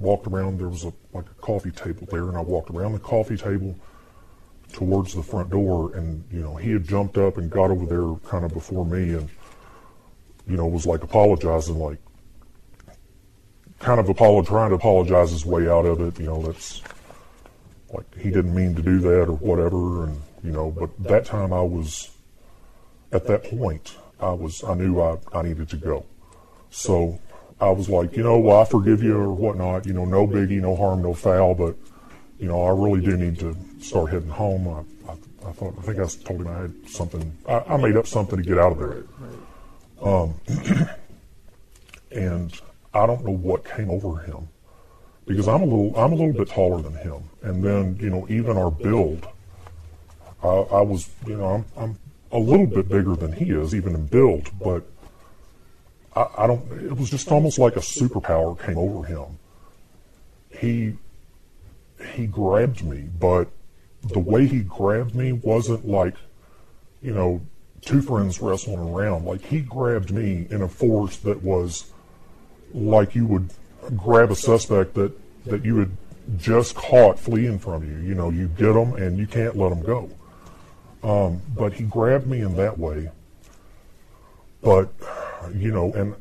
walked 0.00 0.26
around. 0.26 0.58
There 0.58 0.68
was 0.68 0.84
a 0.84 0.92
like 1.12 1.26
a 1.26 1.42
coffee 1.42 1.70
table 1.70 2.06
there, 2.10 2.28
and 2.28 2.36
I 2.36 2.40
walked 2.40 2.70
around 2.70 2.92
the 2.92 2.98
coffee 2.98 3.36
table 3.36 3.76
towards 4.72 5.14
the 5.14 5.22
front 5.22 5.50
door, 5.50 5.94
and 5.94 6.24
you 6.32 6.40
know 6.40 6.56
he 6.56 6.72
had 6.72 6.86
jumped 6.86 7.18
up 7.18 7.36
and 7.36 7.50
got 7.50 7.70
over 7.70 7.86
there 7.86 8.30
kind 8.30 8.44
of 8.44 8.52
before 8.52 8.84
me, 8.84 9.14
and 9.14 9.28
you 10.46 10.56
know 10.56 10.66
was 10.66 10.86
like 10.86 11.02
apologizing, 11.02 11.78
like 11.78 11.98
kind 13.78 14.00
of 14.00 14.06
apolo- 14.06 14.46
trying 14.46 14.70
to 14.70 14.76
apologize 14.76 15.30
his 15.30 15.44
way 15.44 15.68
out 15.68 15.86
of 15.86 16.00
it. 16.00 16.18
You 16.18 16.26
know 16.26 16.42
that's 16.42 16.82
like 17.92 18.06
he 18.18 18.30
didn't 18.30 18.54
mean 18.54 18.74
to 18.74 18.82
do 18.82 18.98
that 19.00 19.22
or 19.22 19.36
whatever, 19.36 20.04
and 20.04 20.20
you 20.42 20.52
know. 20.52 20.70
But 20.70 20.90
that 21.04 21.24
time 21.24 21.52
I 21.52 21.62
was 21.62 22.10
at 23.12 23.26
that 23.26 23.44
point. 23.44 23.96
I 24.20 24.32
was 24.32 24.62
I 24.64 24.74
knew 24.74 25.00
I, 25.00 25.16
I 25.32 25.42
needed 25.42 25.70
to 25.70 25.76
go, 25.76 26.04
so 26.68 27.18
I 27.60 27.70
was 27.70 27.88
like, 27.88 28.16
you 28.16 28.22
know, 28.22 28.38
well, 28.38 28.60
I 28.60 28.64
forgive 28.64 29.02
you 29.02 29.16
or 29.16 29.32
whatnot. 29.32 29.86
You 29.86 29.92
know, 29.92 30.04
no 30.04 30.26
biggie, 30.26 30.60
no 30.60 30.74
harm, 30.74 31.02
no 31.02 31.12
foul. 31.12 31.54
But 31.54 31.76
you 32.38 32.48
know, 32.48 32.64
I 32.64 32.70
really 32.70 33.00
do 33.00 33.16
need 33.16 33.38
to 33.40 33.56
start 33.80 34.10
heading 34.10 34.28
home. 34.28 34.66
I, 34.68 35.10
I, 35.10 35.50
I 35.50 35.52
thought 35.52 35.74
I 35.78 35.82
think 35.82 35.98
I 35.98 36.06
told 36.24 36.40
him 36.40 36.48
I 36.48 36.60
had 36.62 36.88
something. 36.88 37.36
I, 37.46 37.58
I 37.68 37.76
made 37.76 37.96
up 37.96 38.06
something 38.06 38.38
to 38.38 38.42
get 38.42 38.58
out 38.58 38.72
of 38.72 38.78
there. 38.78 39.04
Um, 40.02 40.34
and 42.10 42.60
I 42.94 43.06
don't 43.06 43.24
know 43.24 43.36
what 43.36 43.64
came 43.64 43.90
over 43.90 44.18
him 44.18 44.48
because 45.26 45.46
I'm 45.46 45.62
a 45.62 45.64
little 45.64 45.96
I'm 45.96 46.12
a 46.12 46.16
little 46.16 46.32
bit 46.32 46.48
taller 46.48 46.82
than 46.82 46.94
him, 46.94 47.22
and 47.42 47.62
then 47.62 47.96
you 48.00 48.10
know 48.10 48.26
even 48.28 48.56
our 48.56 48.70
build, 48.70 49.28
I, 50.42 50.48
I 50.48 50.80
was 50.80 51.10
you 51.26 51.36
know 51.36 51.64
I'm 51.76 51.82
I'm 51.82 51.98
a 52.32 52.38
little 52.38 52.66
bit 52.66 52.88
bigger 52.88 53.14
than 53.16 53.32
he 53.32 53.50
is 53.50 53.74
even 53.74 53.94
in 53.94 54.06
build, 54.06 54.50
but 54.58 54.84
I, 56.14 56.26
I 56.38 56.46
don't. 56.46 56.70
It 56.72 56.96
was 56.96 57.10
just 57.10 57.30
almost 57.30 57.58
like 57.58 57.76
a 57.76 57.80
superpower 57.80 58.58
came 58.60 58.78
over 58.78 59.04
him. 59.04 59.38
He 60.50 60.94
he 62.14 62.26
grabbed 62.26 62.84
me, 62.84 63.08
but 63.18 63.48
the 64.02 64.18
way 64.18 64.46
he 64.46 64.60
grabbed 64.60 65.14
me 65.14 65.32
wasn't 65.32 65.86
like 65.86 66.14
you 67.02 67.12
know 67.12 67.40
two 67.80 68.02
friends 68.02 68.40
wrestling 68.40 68.78
around. 68.78 69.24
Like 69.24 69.44
he 69.44 69.60
grabbed 69.60 70.10
me 70.10 70.46
in 70.50 70.62
a 70.62 70.68
force 70.68 71.16
that 71.18 71.42
was 71.42 71.90
like 72.72 73.14
you 73.14 73.26
would 73.26 73.50
grab 73.96 74.30
a 74.30 74.36
suspect 74.36 74.94
that 74.94 75.12
that 75.46 75.64
you 75.64 75.78
had 75.78 75.90
just 76.38 76.74
caught 76.74 77.18
fleeing 77.18 77.58
from 77.58 77.84
you. 77.84 77.98
You 78.06 78.14
know, 78.14 78.30
you 78.30 78.48
get 78.48 78.72
them 78.72 78.94
and 78.94 79.18
you 79.18 79.26
can't 79.26 79.56
let 79.56 79.70
them 79.70 79.82
go. 79.82 80.10
Um, 81.02 81.40
but 81.56 81.72
he 81.72 81.84
grabbed 81.84 82.26
me 82.26 82.40
in 82.40 82.56
that 82.56 82.78
way. 82.78 83.10
But 84.62 84.92
you 85.54 85.72
know, 85.72 85.92
and 85.92 86.14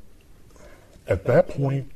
at 1.08 1.25
that 1.25 1.49
point, 1.49 1.91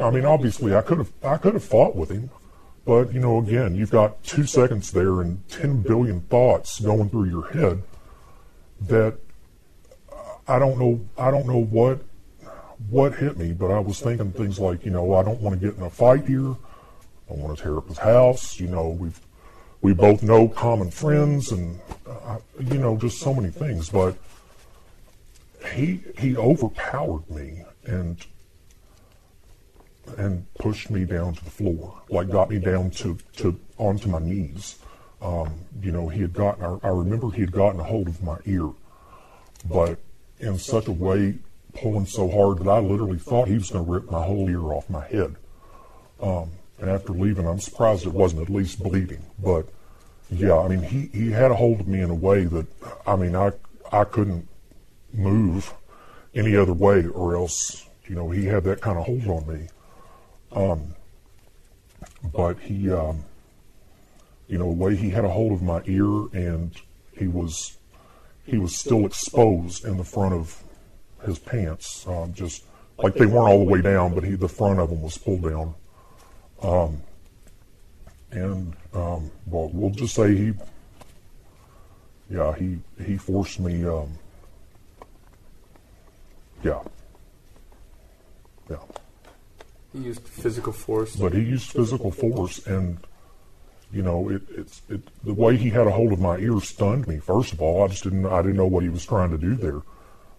I 0.00 0.10
mean, 0.10 0.24
obviously, 0.24 0.74
I 0.74 0.82
could 0.82 0.98
have 0.98 1.12
I 1.22 1.36
could 1.36 1.54
have 1.54 1.64
fought 1.64 1.94
with 1.94 2.10
him, 2.10 2.30
but 2.84 3.12
you 3.12 3.20
know, 3.20 3.38
again, 3.38 3.74
you've 3.74 3.90
got 3.90 4.22
two 4.24 4.46
seconds 4.46 4.92
there 4.92 5.20
and 5.20 5.46
ten 5.48 5.82
billion 5.82 6.22
thoughts 6.22 6.80
going 6.80 7.10
through 7.10 7.26
your 7.26 7.48
head 7.48 7.82
that 8.82 9.18
I 10.48 10.58
don't 10.58 10.78
know 10.78 11.00
I 11.18 11.30
don't 11.30 11.46
know 11.46 11.62
what 11.62 12.00
what 12.90 13.14
hit 13.14 13.38
me, 13.38 13.52
but 13.52 13.70
I 13.70 13.78
was 13.78 14.00
thinking 14.00 14.32
things 14.32 14.58
like, 14.58 14.84
you 14.84 14.90
know, 14.90 15.14
I 15.14 15.22
don't 15.22 15.40
want 15.40 15.58
to 15.58 15.66
get 15.66 15.76
in 15.76 15.82
a 15.82 15.90
fight 15.90 16.26
here. 16.26 16.54
I 17.30 17.32
want 17.32 17.56
to 17.56 17.62
tear 17.62 17.78
up 17.78 17.88
his 17.88 17.98
house. 17.98 18.58
You 18.60 18.68
know, 18.68 18.88
we've 18.88 19.18
we 19.80 19.92
both 19.92 20.22
know 20.22 20.48
common 20.48 20.90
friends, 20.90 21.52
and 21.52 21.78
uh, 22.06 22.38
you 22.58 22.78
know, 22.78 22.96
just 22.96 23.20
so 23.20 23.34
many 23.34 23.50
things. 23.50 23.90
But 23.90 24.16
he 25.74 26.00
he 26.18 26.36
overpowered 26.36 27.28
me 27.30 27.64
and 27.84 28.24
and 30.16 30.46
pushed 30.54 30.90
me 30.90 31.04
down 31.04 31.34
to 31.34 31.44
the 31.44 31.50
floor, 31.50 32.02
like 32.10 32.28
got 32.28 32.50
me 32.50 32.58
down 32.58 32.90
to, 32.90 33.18
to 33.36 33.58
onto 33.78 34.08
my 34.08 34.18
knees. 34.18 34.78
Um, 35.22 35.54
you 35.80 35.92
know, 35.92 36.08
he 36.08 36.20
had 36.20 36.32
gotten. 36.32 36.64
I, 36.64 36.78
I 36.86 36.90
remember 36.90 37.30
he 37.30 37.40
had 37.40 37.52
gotten 37.52 37.80
a 37.80 37.84
hold 37.84 38.08
of 38.08 38.22
my 38.22 38.36
ear, 38.44 38.70
but 39.68 39.98
in 40.40 40.58
such 40.58 40.86
a 40.86 40.92
way, 40.92 41.36
pulling 41.72 42.06
so 42.06 42.28
hard 42.30 42.58
that 42.58 42.68
I 42.68 42.80
literally 42.80 43.18
thought 43.18 43.48
he 43.48 43.54
was 43.54 43.70
going 43.70 43.84
to 43.84 43.90
rip 43.90 44.10
my 44.10 44.24
whole 44.24 44.48
ear 44.48 44.62
off 44.72 44.88
my 44.90 45.06
head. 45.06 45.36
Um, 46.20 46.50
and 46.78 46.90
after 46.90 47.12
leaving, 47.12 47.46
I'm 47.46 47.60
surprised 47.60 48.04
it 48.06 48.12
wasn't 48.12 48.42
at 48.42 48.50
least 48.50 48.82
bleeding. 48.82 49.24
But 49.42 49.68
yeah, 50.30 50.58
I 50.58 50.68
mean, 50.68 50.82
he, 50.82 51.06
he 51.18 51.30
had 51.30 51.50
a 51.50 51.54
hold 51.54 51.80
of 51.80 51.88
me 51.88 52.00
in 52.00 52.10
a 52.10 52.14
way 52.14 52.44
that 52.44 52.66
I 53.06 53.16
mean, 53.16 53.34
I 53.34 53.52
I 53.90 54.04
couldn't 54.04 54.48
move 55.14 55.72
any 56.34 56.56
other 56.56 56.72
way, 56.72 57.06
or 57.06 57.36
else 57.36 57.88
you 58.06 58.14
know 58.14 58.30
he 58.30 58.44
had 58.46 58.64
that 58.64 58.80
kind 58.80 58.98
of 58.98 59.06
hold 59.06 59.26
on 59.26 59.46
me. 59.46 59.68
Um, 60.52 60.94
but 62.32 62.58
he, 62.58 62.90
um, 62.90 63.24
you 64.48 64.58
know, 64.58 64.66
the 64.66 64.76
way 64.76 64.96
he 64.96 65.10
had 65.10 65.24
a 65.24 65.28
hold 65.28 65.52
of 65.52 65.62
my 65.62 65.82
ear, 65.86 66.26
and 66.32 66.72
he 67.16 67.26
was 67.26 67.78
he 68.44 68.58
was 68.58 68.76
still 68.76 69.06
exposed 69.06 69.84
in 69.84 69.96
the 69.96 70.04
front 70.04 70.34
of 70.34 70.62
his 71.24 71.38
pants, 71.38 72.06
um, 72.06 72.32
just 72.34 72.64
like 72.98 73.14
they 73.14 73.26
weren't 73.26 73.48
all 73.48 73.64
the 73.64 73.70
way 73.70 73.80
down, 73.80 74.14
but 74.14 74.24
he 74.24 74.34
the 74.34 74.48
front 74.48 74.78
of 74.78 74.90
them 74.90 75.02
was 75.02 75.18
pulled 75.18 75.42
down. 75.42 75.74
Um, 76.62 77.02
and 78.30 78.74
um, 78.92 79.30
well, 79.46 79.70
we'll 79.72 79.90
just 79.90 80.14
say 80.14 80.34
he, 80.34 80.52
yeah, 82.30 82.54
he 82.54 82.78
he 83.04 83.16
forced 83.16 83.60
me, 83.60 83.84
um, 83.84 84.18
yeah, 86.64 86.80
yeah. 88.70 88.76
He 89.92 90.00
used 90.00 90.26
physical 90.26 90.72
force. 90.72 91.14
But 91.16 91.32
he 91.32 91.40
used 91.40 91.70
physical 91.70 92.10
force, 92.10 92.66
and 92.66 92.98
you 93.92 94.02
know, 94.02 94.28
it, 94.28 94.42
it's 94.50 94.82
it, 94.88 95.02
the 95.22 95.34
way 95.34 95.56
he 95.56 95.70
had 95.70 95.86
a 95.86 95.90
hold 95.90 96.12
of 96.12 96.20
my 96.20 96.36
ear 96.38 96.60
stunned 96.60 97.06
me. 97.06 97.18
First 97.18 97.52
of 97.52 97.62
all, 97.62 97.84
I 97.84 97.88
just 97.88 98.02
didn't 98.02 98.26
I 98.26 98.42
didn't 98.42 98.56
know 98.56 98.66
what 98.66 98.82
he 98.82 98.88
was 98.88 99.06
trying 99.06 99.30
to 99.30 99.38
do 99.38 99.54
there. 99.54 99.82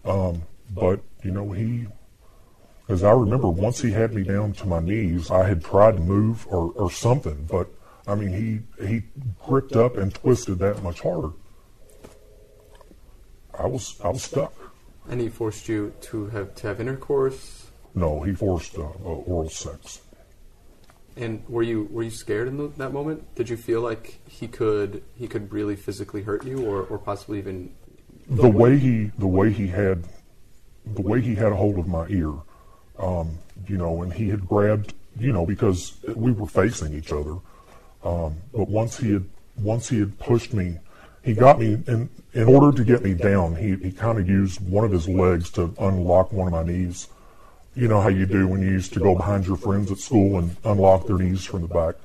Um, 0.03 0.41
but 0.71 0.99
you 1.23 1.31
know, 1.31 1.51
he, 1.51 1.88
as 2.89 3.03
I 3.03 3.11
remember, 3.11 3.49
once 3.49 3.81
he 3.81 3.91
had 3.91 4.13
me 4.13 4.23
down 4.23 4.53
to 4.53 4.67
my 4.67 4.79
knees, 4.79 5.31
I 5.31 5.47
had 5.47 5.63
tried 5.63 5.95
to 5.95 6.01
move 6.01 6.45
or, 6.49 6.71
or 6.75 6.91
something, 6.91 7.47
but 7.49 7.69
I 8.07 8.15
mean, 8.15 8.65
he 8.79 8.85
he 8.88 9.03
gripped 9.45 9.75
up 9.75 9.97
and 9.97 10.13
twisted 10.13 10.59
that 10.59 10.83
much 10.83 11.01
harder. 11.01 11.31
I 13.57 13.67
was 13.67 13.99
I 14.03 14.09
was 14.09 14.23
stuck. 14.23 14.53
And 15.09 15.21
he 15.21 15.29
forced 15.29 15.69
you 15.69 15.93
to 16.01 16.27
have 16.27 16.55
to 16.55 16.67
have 16.67 16.81
intercourse. 16.81 17.67
No, 17.93 18.21
he 18.23 18.33
forced 18.33 18.77
uh, 18.77 18.81
uh, 18.81 19.23
oral 19.31 19.49
sex. 19.49 20.01
And 21.15 21.43
were 21.47 21.63
you 21.63 21.87
were 21.91 22.03
you 22.03 22.09
scared 22.09 22.47
in 22.47 22.57
the, 22.57 22.67
that 22.77 22.91
moment? 22.91 23.35
Did 23.35 23.49
you 23.49 23.55
feel 23.55 23.81
like 23.81 24.19
he 24.27 24.47
could 24.47 25.03
he 25.15 25.27
could 25.27 25.53
really 25.53 25.75
physically 25.75 26.23
hurt 26.23 26.45
you, 26.45 26.65
or, 26.65 26.83
or 26.83 26.97
possibly 26.97 27.37
even 27.37 27.71
the 28.27 28.49
way 28.49 28.77
he 28.77 29.11
the 29.17 29.27
way 29.27 29.51
he 29.51 29.67
had 29.67 30.03
the 30.85 31.01
way 31.01 31.21
he 31.21 31.35
had 31.35 31.51
a 31.51 31.55
hold 31.55 31.79
of 31.79 31.87
my 31.87 32.07
ear, 32.07 32.33
um, 32.99 33.37
you 33.67 33.77
know, 33.77 34.01
and 34.03 34.13
he 34.13 34.29
had 34.29 34.47
grabbed, 34.47 34.93
you 35.17 35.31
know, 35.31 35.45
because 35.45 35.97
we 36.15 36.31
were 36.31 36.47
facing 36.47 36.93
each 36.93 37.11
other. 37.11 37.37
Um, 38.03 38.35
but 38.53 38.67
once 38.67 38.97
he 38.97 39.13
had 39.13 39.25
once 39.57 39.87
he 39.87 39.99
had 39.99 40.19
pushed 40.19 40.53
me, 40.53 40.77
he 41.25 41.33
got 41.33 41.59
me 41.59 41.73
in 41.88 42.09
in 42.33 42.47
order 42.47 42.75
to 42.77 42.83
get 42.83 43.03
me 43.03 43.13
down. 43.13 43.55
He 43.55 43.75
he 43.75 43.91
kind 43.91 44.19
of 44.19 44.29
used 44.29 44.61
one 44.67 44.85
of 44.85 44.91
his 44.91 45.09
legs 45.09 45.49
to 45.51 45.73
unlock 45.79 46.31
one 46.31 46.47
of 46.47 46.53
my 46.53 46.63
knees 46.63 47.07
you 47.75 47.89
know 47.89 47.99
how 47.99 48.07
you 48.07 48.25
do 48.25 48.47
when 48.47 48.61
you 48.61 48.69
used 48.69 48.93
to 48.93 48.99
go 48.99 49.15
behind 49.15 49.45
your 49.45 49.57
friends 49.57 49.91
at 49.91 49.97
school 49.97 50.39
and 50.39 50.55
unlock 50.63 51.07
their 51.07 51.17
knees 51.17 51.43
from 51.43 51.61
the 51.61 51.67
back. 51.67 51.95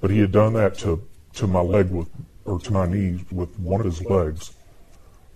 But 0.00 0.10
he 0.10 0.18
had 0.18 0.32
done 0.32 0.54
that 0.54 0.78
to, 0.78 1.06
to 1.34 1.46
my 1.46 1.60
leg 1.60 1.90
with, 1.90 2.08
or 2.46 2.58
to 2.58 2.72
my 2.72 2.86
knee 2.86 3.24
with 3.30 3.56
one 3.58 3.80
of 3.80 3.86
his 3.86 4.02
legs. 4.02 4.54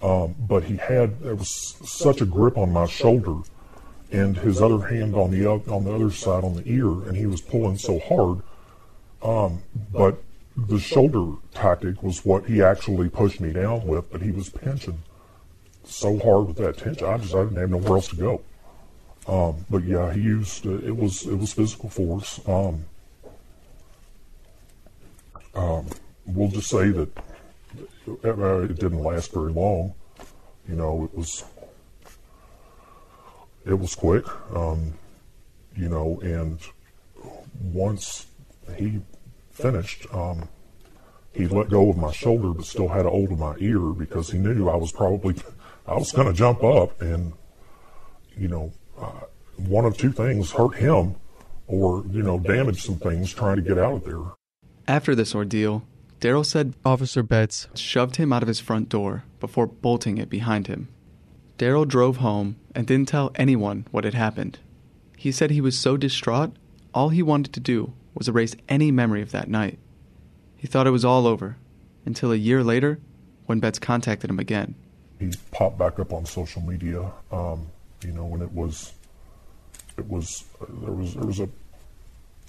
Um, 0.01 0.35
but 0.39 0.65
he 0.65 0.77
had, 0.77 1.21
there 1.21 1.35
was 1.35 1.77
such 1.85 2.23
a 2.23 2.27
grip 2.27 2.57
on 2.57 2.73
my 2.73 2.87
shoulder 2.87 3.43
and 4.11 4.37
his 4.39 4.61
other 4.63 4.87
hand 4.87 5.15
on 5.15 5.31
the, 5.31 5.47
on 5.47 5.85
the 5.85 5.93
other 5.93 6.11
side 6.11 6.45
on 6.45 6.55
the 6.55 6.63
ear, 6.67 6.89
and 7.07 7.17
he 7.17 7.27
was 7.27 7.43
pulling 7.43 7.77
so 7.77 7.99
hard. 7.99 8.41
Um, 9.23 9.63
but 9.93 10.23
the 10.57 10.79
shoulder 10.79 11.37
tactic 11.53 12.03
was 12.03 12.25
what 12.25 12.47
he 12.47 12.63
actually 12.63 13.09
pushed 13.09 13.41
me 13.41 13.53
down 13.53 13.87
with, 13.87 14.11
but 14.11 14.23
he 14.23 14.31
was 14.31 14.49
pinching 14.49 15.03
so 15.87 16.19
hard 16.19 16.47
with 16.47 16.57
that 16.57 16.79
tension, 16.79 17.07
I 17.07 17.19
just 17.19 17.35
I 17.35 17.45
didn't 17.45 17.59
have 17.59 17.71
nowhere 17.71 17.97
else 17.97 18.09
to 18.09 18.17
go. 18.17 18.43
Um, 19.27 19.65
but 19.71 19.85
yeah, 19.85 20.13
he 20.13 20.21
used 20.21 20.67
uh, 20.67 20.79
it 20.79 20.97
was 20.97 21.27
it 21.27 21.37
was 21.37 21.53
physical 21.53 21.89
force. 21.89 22.41
Um, 22.47 22.85
um, 25.55 25.87
we'll 26.27 26.51
just 26.51 26.69
say 26.69 26.89
that 26.91 27.11
uh, 28.25 28.61
it 28.63 28.79
didn't 28.79 29.03
last 29.03 29.33
very 29.33 29.53
long. 29.53 29.95
You 30.69 30.77
know, 30.77 31.05
it 31.05 31.17
was 31.17 31.45
it 33.67 33.75
was 33.75 33.95
quick. 33.95 34.27
Um, 34.55 34.95
you 35.77 35.89
know, 35.89 36.21
and 36.23 36.59
once 37.73 38.27
he 38.77 39.01
finished, 39.55 40.07
um, 40.13 40.49
he 41.33 41.47
let 41.47 41.71
go 41.71 41.91
of 41.91 41.97
my 41.97 42.13
shoulder, 42.13 42.51
but 42.51 42.65
still 42.65 42.89
had 42.89 43.07
a 43.07 43.11
hold 43.11 43.33
of 43.33 43.39
my 43.39 43.57
ear 43.59 43.81
because 43.81 44.31
he 44.31 44.39
knew 44.39 44.69
I 44.69 44.77
was 44.77 44.93
probably 44.93 45.35
I 45.87 45.95
was 45.95 46.13
going 46.13 46.29
to 46.29 46.35
jump 46.35 46.63
up 46.63 47.01
and 47.03 47.33
you 48.37 48.49
know 48.49 48.73
uh, 48.99 49.21
one 49.57 49.85
of 49.85 49.97
two 49.97 50.13
things 50.13 50.51
hurt 50.53 50.77
him 50.77 51.17
or, 51.67 52.05
you 52.11 52.23
know, 52.23 52.39
damage 52.39 52.83
some 52.83 52.97
things 52.97 53.33
trying 53.33 53.57
to 53.57 53.63
get 53.63 53.79
out 53.79 53.95
of 53.95 54.05
there. 54.05 54.21
After 54.87 55.15
this 55.15 55.35
ordeal, 55.35 55.83
Daryl 56.21 56.45
said 56.45 56.75
Officer 56.85 57.23
Betts 57.23 57.69
shoved 57.75 58.17
him 58.17 58.33
out 58.33 58.43
of 58.43 58.49
his 58.49 58.61
front 58.61 58.89
door 58.89 59.25
before 59.41 59.67
bolting 59.67 60.19
it 60.19 60.29
behind 60.29 60.67
him. 60.67 60.89
Daryl 61.59 61.87
drove 61.87 62.19
home 62.19 62.57
and 62.75 62.87
didn't 62.87 63.09
tell 63.09 63.33
anyone 63.37 63.87
what 63.91 64.05
had 64.05 64.15
happened. 64.15 64.59
He 65.17 65.33
said 65.33 65.51
he 65.51 65.61
was 65.61 65.79
so 65.79 65.97
distraught, 65.97 66.53
all 66.93 67.09
he 67.11 67.23
wanted 67.23 67.53
to 67.55 67.61
do 67.61 67.93
was 68.15 68.29
erase 68.29 68.55
any 68.69 68.91
memory 68.91 69.23
of 69.23 69.33
that 69.33 69.49
night. 69.49 69.79
He 70.57 70.67
thought 70.67 70.87
it 70.87 70.91
was 70.91 71.05
all 71.05 71.27
over 71.27 71.57
until 72.07 72.33
a 72.33 72.37
year 72.37 72.63
later 72.63 72.99
when 73.47 73.61
Betts 73.61 73.79
contacted 73.79 74.31
him 74.31 74.39
again. 74.39 74.75
He 75.19 75.33
popped 75.51 75.79
back 75.79 75.99
up 75.99 76.13
on 76.13 76.27
social 76.27 76.63
media, 76.63 77.11
um, 77.31 77.67
you 78.03 78.13
know, 78.13 78.25
when 78.25 78.43
it 78.43 78.53
was 78.53 78.93
it 79.97 80.07
was 80.09 80.45
there 80.69 80.93
was 80.93 81.15
there 81.15 81.27
was 81.27 81.41
a 81.41 81.49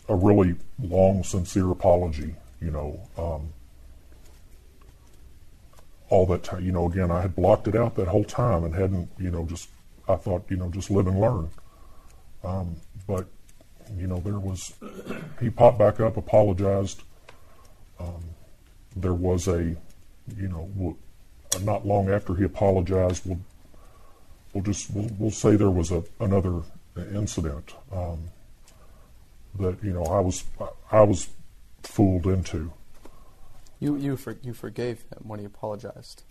a 0.08 0.15
really 0.15 0.56
long, 0.80 1.23
sincere 1.23 1.71
apology. 1.71 2.36
You 2.62 2.71
know, 2.71 2.99
um, 3.17 3.49
all 6.10 6.25
that 6.28 6.43
time. 6.43 6.63
You 6.65 6.71
know, 6.71 6.88
again, 6.88 7.12
I 7.12 7.21
had 7.21 7.36
blocked 7.36 7.67
it 7.67 7.75
out 7.75 7.95
that 7.95 8.08
whole 8.08 8.23
time 8.23 8.63
and 8.63 8.73
hadn't. 8.73 9.10
You 9.19 9.32
know, 9.32 9.45
just 9.45 9.69
I 10.08 10.15
thought, 10.15 10.45
you 10.49 10.58
know, 10.58 10.69
just 10.69 10.89
live 10.89 11.08
and 11.08 11.19
learn. 11.19 11.49
Um, 12.43 12.75
but 13.08 13.28
you 13.98 14.08
know, 14.08 14.19
there 14.19 14.39
was 14.39 14.74
he 15.39 15.50
popped 15.50 15.80
back 15.80 16.00
up, 16.00 16.17
apologized. 16.17 17.02
Um, 18.00 18.24
there 18.95 19.13
was 19.13 19.48
a, 19.48 19.76
you 20.38 20.48
know, 20.48 20.98
not 21.63 21.86
long 21.86 22.10
after 22.10 22.36
he 22.36 22.43
apologized, 22.43 23.26
we'll 23.26 23.39
we'll 24.54 24.63
just 24.63 24.89
we'll, 24.91 25.10
we'll 25.17 25.32
say 25.32 25.56
there 25.56 25.69
was 25.69 25.91
a 25.91 26.04
another 26.19 26.62
incident 27.13 27.74
um, 27.91 28.19
that 29.60 29.84
you 29.84 29.93
know 29.93 30.04
I 30.04 30.19
was 30.19 30.43
I 30.91 31.02
was 31.02 31.30
fooled 31.84 32.26
into. 32.26 32.71
You 33.80 33.95
you 33.98 34.17
for, 34.17 34.38
you 34.41 34.54
forgave 34.54 35.02
him 35.04 35.24
when 35.24 35.39
he 35.39 35.45
apologized. 35.45 36.24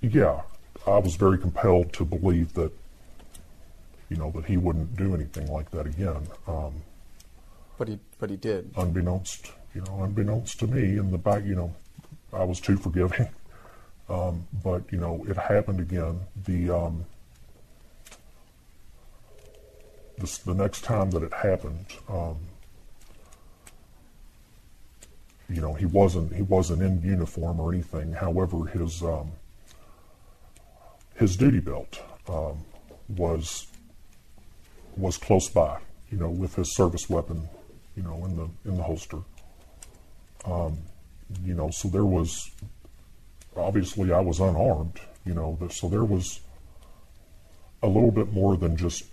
Yeah, 0.00 0.42
I 0.86 0.98
was 0.98 1.16
very 1.16 1.38
compelled 1.38 1.92
to 1.94 2.04
believe 2.04 2.54
that 2.54 2.72
you 4.10 4.16
know 4.16 4.30
that 4.32 4.44
he 4.44 4.56
wouldn't 4.56 4.96
do 4.96 5.14
anything 5.14 5.50
like 5.50 5.70
that 5.70 5.86
again. 5.86 6.26
Um, 6.46 6.74
but 7.78 7.88
he 7.88 7.98
but 8.18 8.28
he 8.28 8.36
did. 8.36 8.70
Unbeknownst, 8.76 9.52
you 9.74 9.80
know, 9.82 10.02
unbeknownst 10.02 10.58
to 10.60 10.66
me, 10.66 10.98
in 10.98 11.10
the 11.10 11.18
back, 11.18 11.44
you 11.44 11.54
know, 11.54 11.74
I 12.32 12.44
was 12.44 12.60
too 12.60 12.76
forgiving. 12.76 13.28
Um, 14.08 14.48
but 14.64 14.82
you 14.90 14.98
know, 14.98 15.24
it 15.28 15.36
happened 15.36 15.78
again. 15.78 16.18
The 16.44 16.68
um, 16.70 17.04
this, 20.18 20.38
the 20.38 20.52
next 20.52 20.82
time 20.82 21.12
that 21.12 21.22
it 21.22 21.32
happened, 21.32 21.86
um, 22.08 22.34
you 25.48 25.60
know, 25.60 25.74
he 25.74 25.86
wasn't 25.86 26.34
he 26.34 26.42
wasn't 26.42 26.82
in 26.82 27.00
uniform 27.02 27.60
or 27.60 27.72
anything. 27.72 28.12
However, 28.12 28.64
his 28.64 29.00
um, 29.00 29.30
his 31.14 31.36
duty 31.36 31.60
belt 31.60 32.02
um, 32.28 32.64
was 33.16 33.68
was 34.96 35.16
close 35.16 35.48
by, 35.48 35.78
you 36.10 36.18
know, 36.18 36.30
with 36.30 36.54
his 36.54 36.74
service 36.74 37.08
weapon, 37.08 37.48
you 37.96 38.02
know, 38.02 38.24
in 38.24 38.36
the 38.36 38.48
in 38.68 38.76
the 38.76 38.82
holster. 38.82 39.18
Um, 40.44 40.78
you 41.44 41.54
know, 41.54 41.70
so 41.70 41.88
there 41.88 42.04
was 42.04 42.50
obviously 43.56 44.12
I 44.12 44.20
was 44.20 44.40
unarmed, 44.40 45.00
you 45.24 45.34
know, 45.34 45.58
so 45.70 45.88
there 45.88 46.04
was 46.04 46.40
a 47.82 47.88
little 47.88 48.10
bit 48.10 48.32
more 48.32 48.56
than 48.56 48.76
just 48.76 49.04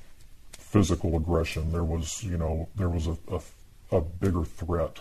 physical 0.52 1.16
aggression. 1.16 1.72
There 1.72 1.84
was, 1.84 2.24
you 2.24 2.38
know, 2.38 2.68
there 2.76 2.90
was 2.90 3.08
a, 3.08 3.18
a, 3.32 3.98
a 3.98 4.02
bigger 4.02 4.44
threat 4.44 5.00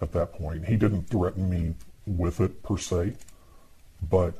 at 0.00 0.12
that 0.12 0.32
point. 0.32 0.66
He 0.66 0.76
didn't 0.76 1.04
threaten 1.04 1.48
me 1.48 1.74
with 2.06 2.40
it 2.40 2.62
per 2.62 2.76
se, 2.76 3.14
but 4.08 4.34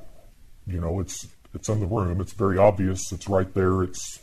you 0.66 0.80
know, 0.80 1.00
it's 1.00 1.28
it's 1.54 1.68
in 1.68 1.80
the 1.80 1.86
room. 1.86 2.20
It's 2.20 2.32
very 2.32 2.58
obvious. 2.58 3.12
It's 3.12 3.28
right 3.28 3.52
there. 3.54 3.82
It's 3.82 4.20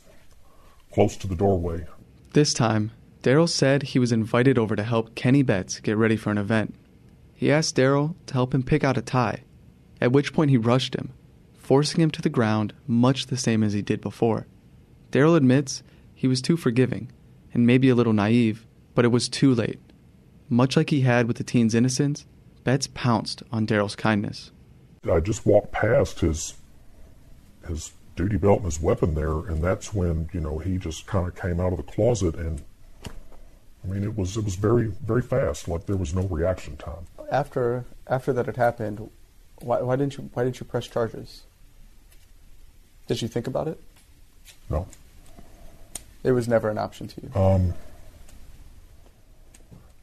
close 0.98 1.16
to 1.16 1.28
the 1.28 1.36
doorway. 1.36 1.86
This 2.34 2.56
time, 2.56 2.90
Daryl 3.22 3.48
said 3.48 3.84
he 3.84 4.00
was 4.00 4.12
invited 4.12 4.58
over 4.58 4.76
to 4.76 4.82
help 4.82 5.14
Kenny 5.14 5.44
Betts 5.44 5.80
get 5.80 5.96
ready 5.96 6.18
for 6.18 6.32
an 6.32 6.40
event. 6.40 6.74
He 7.36 7.52
asked 7.52 7.76
Daryl 7.76 8.16
to 8.26 8.34
help 8.34 8.52
him 8.52 8.64
pick 8.64 8.84
out 8.84 8.98
a 8.98 9.04
tie, 9.04 9.44
at 10.02 10.12
which 10.12 10.34
point 10.34 10.50
he 10.50 10.58
rushed 10.58 10.96
him, 10.96 11.14
forcing 11.56 12.02
him 12.02 12.10
to 12.10 12.22
the 12.24 12.32
ground 12.32 12.74
much 12.88 13.28
the 13.28 13.38
same 13.38 13.62
as 13.62 13.74
he 13.74 13.84
did 13.84 14.02
before. 14.02 14.48
Daryl 15.12 15.38
admits 15.38 15.84
he 16.16 16.28
was 16.28 16.42
too 16.42 16.58
forgiving, 16.58 17.12
and 17.54 17.68
maybe 17.68 17.90
a 17.90 17.96
little 17.96 18.12
naive, 18.12 18.66
but 18.96 19.06
it 19.06 19.10
was 19.10 19.30
too 19.30 19.54
late. 19.54 19.80
Much 20.50 20.76
like 20.76 20.90
he 20.90 21.02
had 21.02 21.28
with 21.28 21.38
the 21.38 21.44
teen's 21.44 21.76
innocence, 21.76 22.26
Betts 22.64 22.88
pounced 22.88 23.44
on 23.52 23.68
Daryl's 23.68 23.96
kindness. 23.96 24.50
I 25.08 25.20
just 25.20 25.46
walked 25.46 25.72
past 25.72 26.22
his 26.22 26.56
his 27.68 27.92
duty 28.18 28.36
belt 28.36 28.58
and 28.58 28.66
his 28.66 28.82
weapon 28.82 29.16
there, 29.16 29.40
and 29.40 29.64
that's 29.64 29.94
when 29.94 30.30
you 30.34 30.42
know 30.42 30.58
he 30.58 30.78
just 30.78 31.08
kind 31.08 31.28
of 31.28 31.36
came 31.36 31.62
out 31.62 31.72
of 31.72 31.78
the 31.78 31.84
closet, 31.84 32.36
and 32.36 32.62
I 33.84 33.88
mean 33.88 34.04
it 34.04 34.18
was 34.18 34.36
it 34.36 34.44
was 34.44 34.56
very 34.56 34.88
very 35.06 35.22
fast. 35.22 35.68
Like 35.68 35.86
there 35.86 35.96
was 35.96 36.14
no 36.14 36.24
reaction 36.24 36.76
time. 36.76 37.06
After 37.32 37.86
after 38.08 38.34
that 38.34 38.46
had 38.48 38.58
happened, 38.58 39.10
why, 39.62 39.82
why 39.82 39.96
didn't 39.96 40.18
you 40.18 40.30
why 40.34 40.44
didn't 40.44 40.60
you 40.60 40.66
press 40.66 40.88
charges? 40.88 41.44
Did 43.08 43.22
you 43.22 43.30
think 43.30 43.48
about 43.48 43.70
it? 43.70 43.80
No. 44.70 44.88
It 46.24 46.32
was 46.32 46.48
never 46.48 46.70
an 46.70 46.78
option 46.78 47.08
to 47.08 47.22
you. 47.22 47.42
Um, 47.42 47.74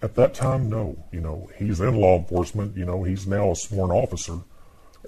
at 0.01 0.15
that 0.15 0.33
time, 0.33 0.71
no. 0.71 0.97
You 1.13 1.21
know, 1.21 1.51
he's 1.59 1.81
in 1.81 1.97
law 1.97 2.17
enforcement. 2.17 2.77
You 2.77 2.87
know, 2.87 3.03
he's 3.03 3.27
now 3.27 3.51
a 3.51 3.57
sworn 3.57 3.91
officer 3.91 4.39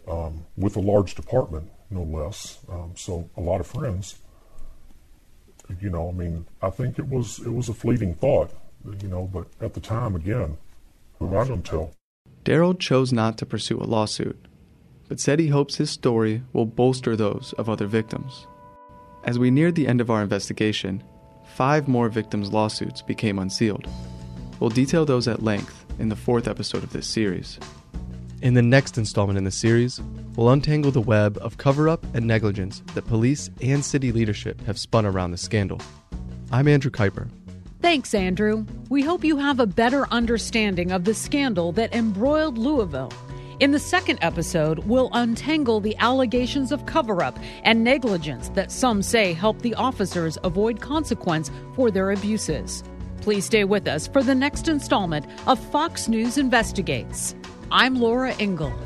um, 0.09 0.45
with 0.57 0.77
a 0.77 0.81
large 0.81 1.15
department, 1.15 1.71
no 1.91 2.03
less. 2.03 2.59
Um, 2.69 2.93
so 2.95 3.29
a 3.37 3.41
lot 3.41 3.61
of 3.61 3.67
friends. 3.67 4.17
You 5.81 5.91
know, 5.91 6.09
I 6.09 6.13
mean, 6.13 6.47
I 6.63 6.71
think 6.71 6.99
it 6.99 7.09
was 7.09 7.41
it 7.41 7.53
was 7.53 7.69
a 7.69 7.75
fleeting 7.75 8.15
thought. 8.15 8.51
You 9.03 9.09
know, 9.09 9.29
but 9.33 9.47
at 9.61 9.75
the 9.75 9.81
time, 9.81 10.15
again, 10.15 10.59
who 11.19 11.27
am 11.27 11.37
I 11.37 11.47
going 11.47 11.63
to 11.63 11.71
tell? 11.71 11.91
Daryl 12.45 12.79
chose 12.79 13.13
not 13.13 13.37
to 13.39 13.47
pursue 13.47 13.79
a 13.79 13.85
lawsuit, 13.85 14.47
but 15.09 15.19
said 15.19 15.41
he 15.41 15.49
hopes 15.49 15.77
his 15.77 15.91
story 15.91 16.43
will 16.53 16.67
bolster 16.67 17.17
those 17.17 17.53
of 17.59 17.69
other 17.69 17.89
victims. 17.89 18.47
As 19.25 19.41
we 19.41 19.51
neared 19.51 19.75
the 19.75 19.89
end 19.89 20.01
of 20.01 20.11
our 20.11 20.23
investigation, 20.23 21.03
five 21.55 21.89
more 21.89 22.09
victims' 22.09 22.53
lawsuits 22.53 23.03
became 23.03 23.41
unsealed. 23.41 23.89
We'll 24.61 24.71
detail 24.71 25.05
those 25.05 25.27
at 25.27 25.43
length 25.43 25.85
in 25.99 26.09
the 26.09 26.17
fourth 26.17 26.47
episode 26.47 26.85
of 26.85 26.93
this 26.93 27.09
series. 27.09 27.59
In 28.43 28.53
the 28.53 28.63
next 28.63 28.99
installment 28.99 29.39
in 29.39 29.45
the 29.45 29.51
series, 29.51 29.99
we'll 30.37 30.51
untangle 30.51 30.91
the 30.91 31.01
web 31.01 31.39
of 31.41 31.57
cover 31.57 31.89
up 31.89 32.05
and 32.15 32.27
negligence 32.27 32.83
that 32.95 33.07
police 33.07 33.49
and 33.63 33.83
city 33.83 34.13
leadership 34.13 34.61
have 34.67 34.79
spun 34.79 35.07
around 35.07 35.31
the 35.31 35.39
scandal. 35.39 35.81
I'm 36.53 36.69
Andrew 36.69 36.91
Kuiper. 36.91 37.29
Thanks, 37.81 38.15
Andrew. 38.15 38.67
We 38.91 39.03
hope 39.03 39.25
you 39.25 39.39
have 39.39 39.59
a 39.59 39.67
better 39.67 40.07
understanding 40.11 40.93
of 40.93 41.05
the 41.05 41.15
scandal 41.15 41.73
that 41.73 41.95
embroiled 41.95 42.59
Louisville. 42.59 43.13
In 43.59 43.71
the 43.71 43.79
second 43.79 44.19
episode, 44.21 44.81
we'll 44.81 45.09
untangle 45.15 45.81
the 45.81 45.97
allegations 45.97 46.73
of 46.73 46.85
cover 46.85 47.23
up 47.23 47.39
and 47.63 47.83
negligence 47.83 48.51
that 48.51 48.71
some 48.71 49.03
say 49.03 49.33
helped 49.33 49.63
the 49.63 49.75
officers 49.77 50.37
avoid 50.45 50.83
consequence 50.83 51.51
for 51.75 51.91
their 51.91 52.11
abuses. 52.11 52.85
Please 53.23 53.47
stay 53.47 53.65
with 53.65 53.89
us 53.89 54.07
for 54.07 54.23
the 54.23 54.35
next 54.35 54.69
installment 54.69 55.25
of 55.47 55.59
Fox 55.59 56.07
News 56.07 56.37
Investigates. 56.37 57.35
I'm 57.71 57.97
Laura 58.01 58.33
Ingle. 58.39 58.86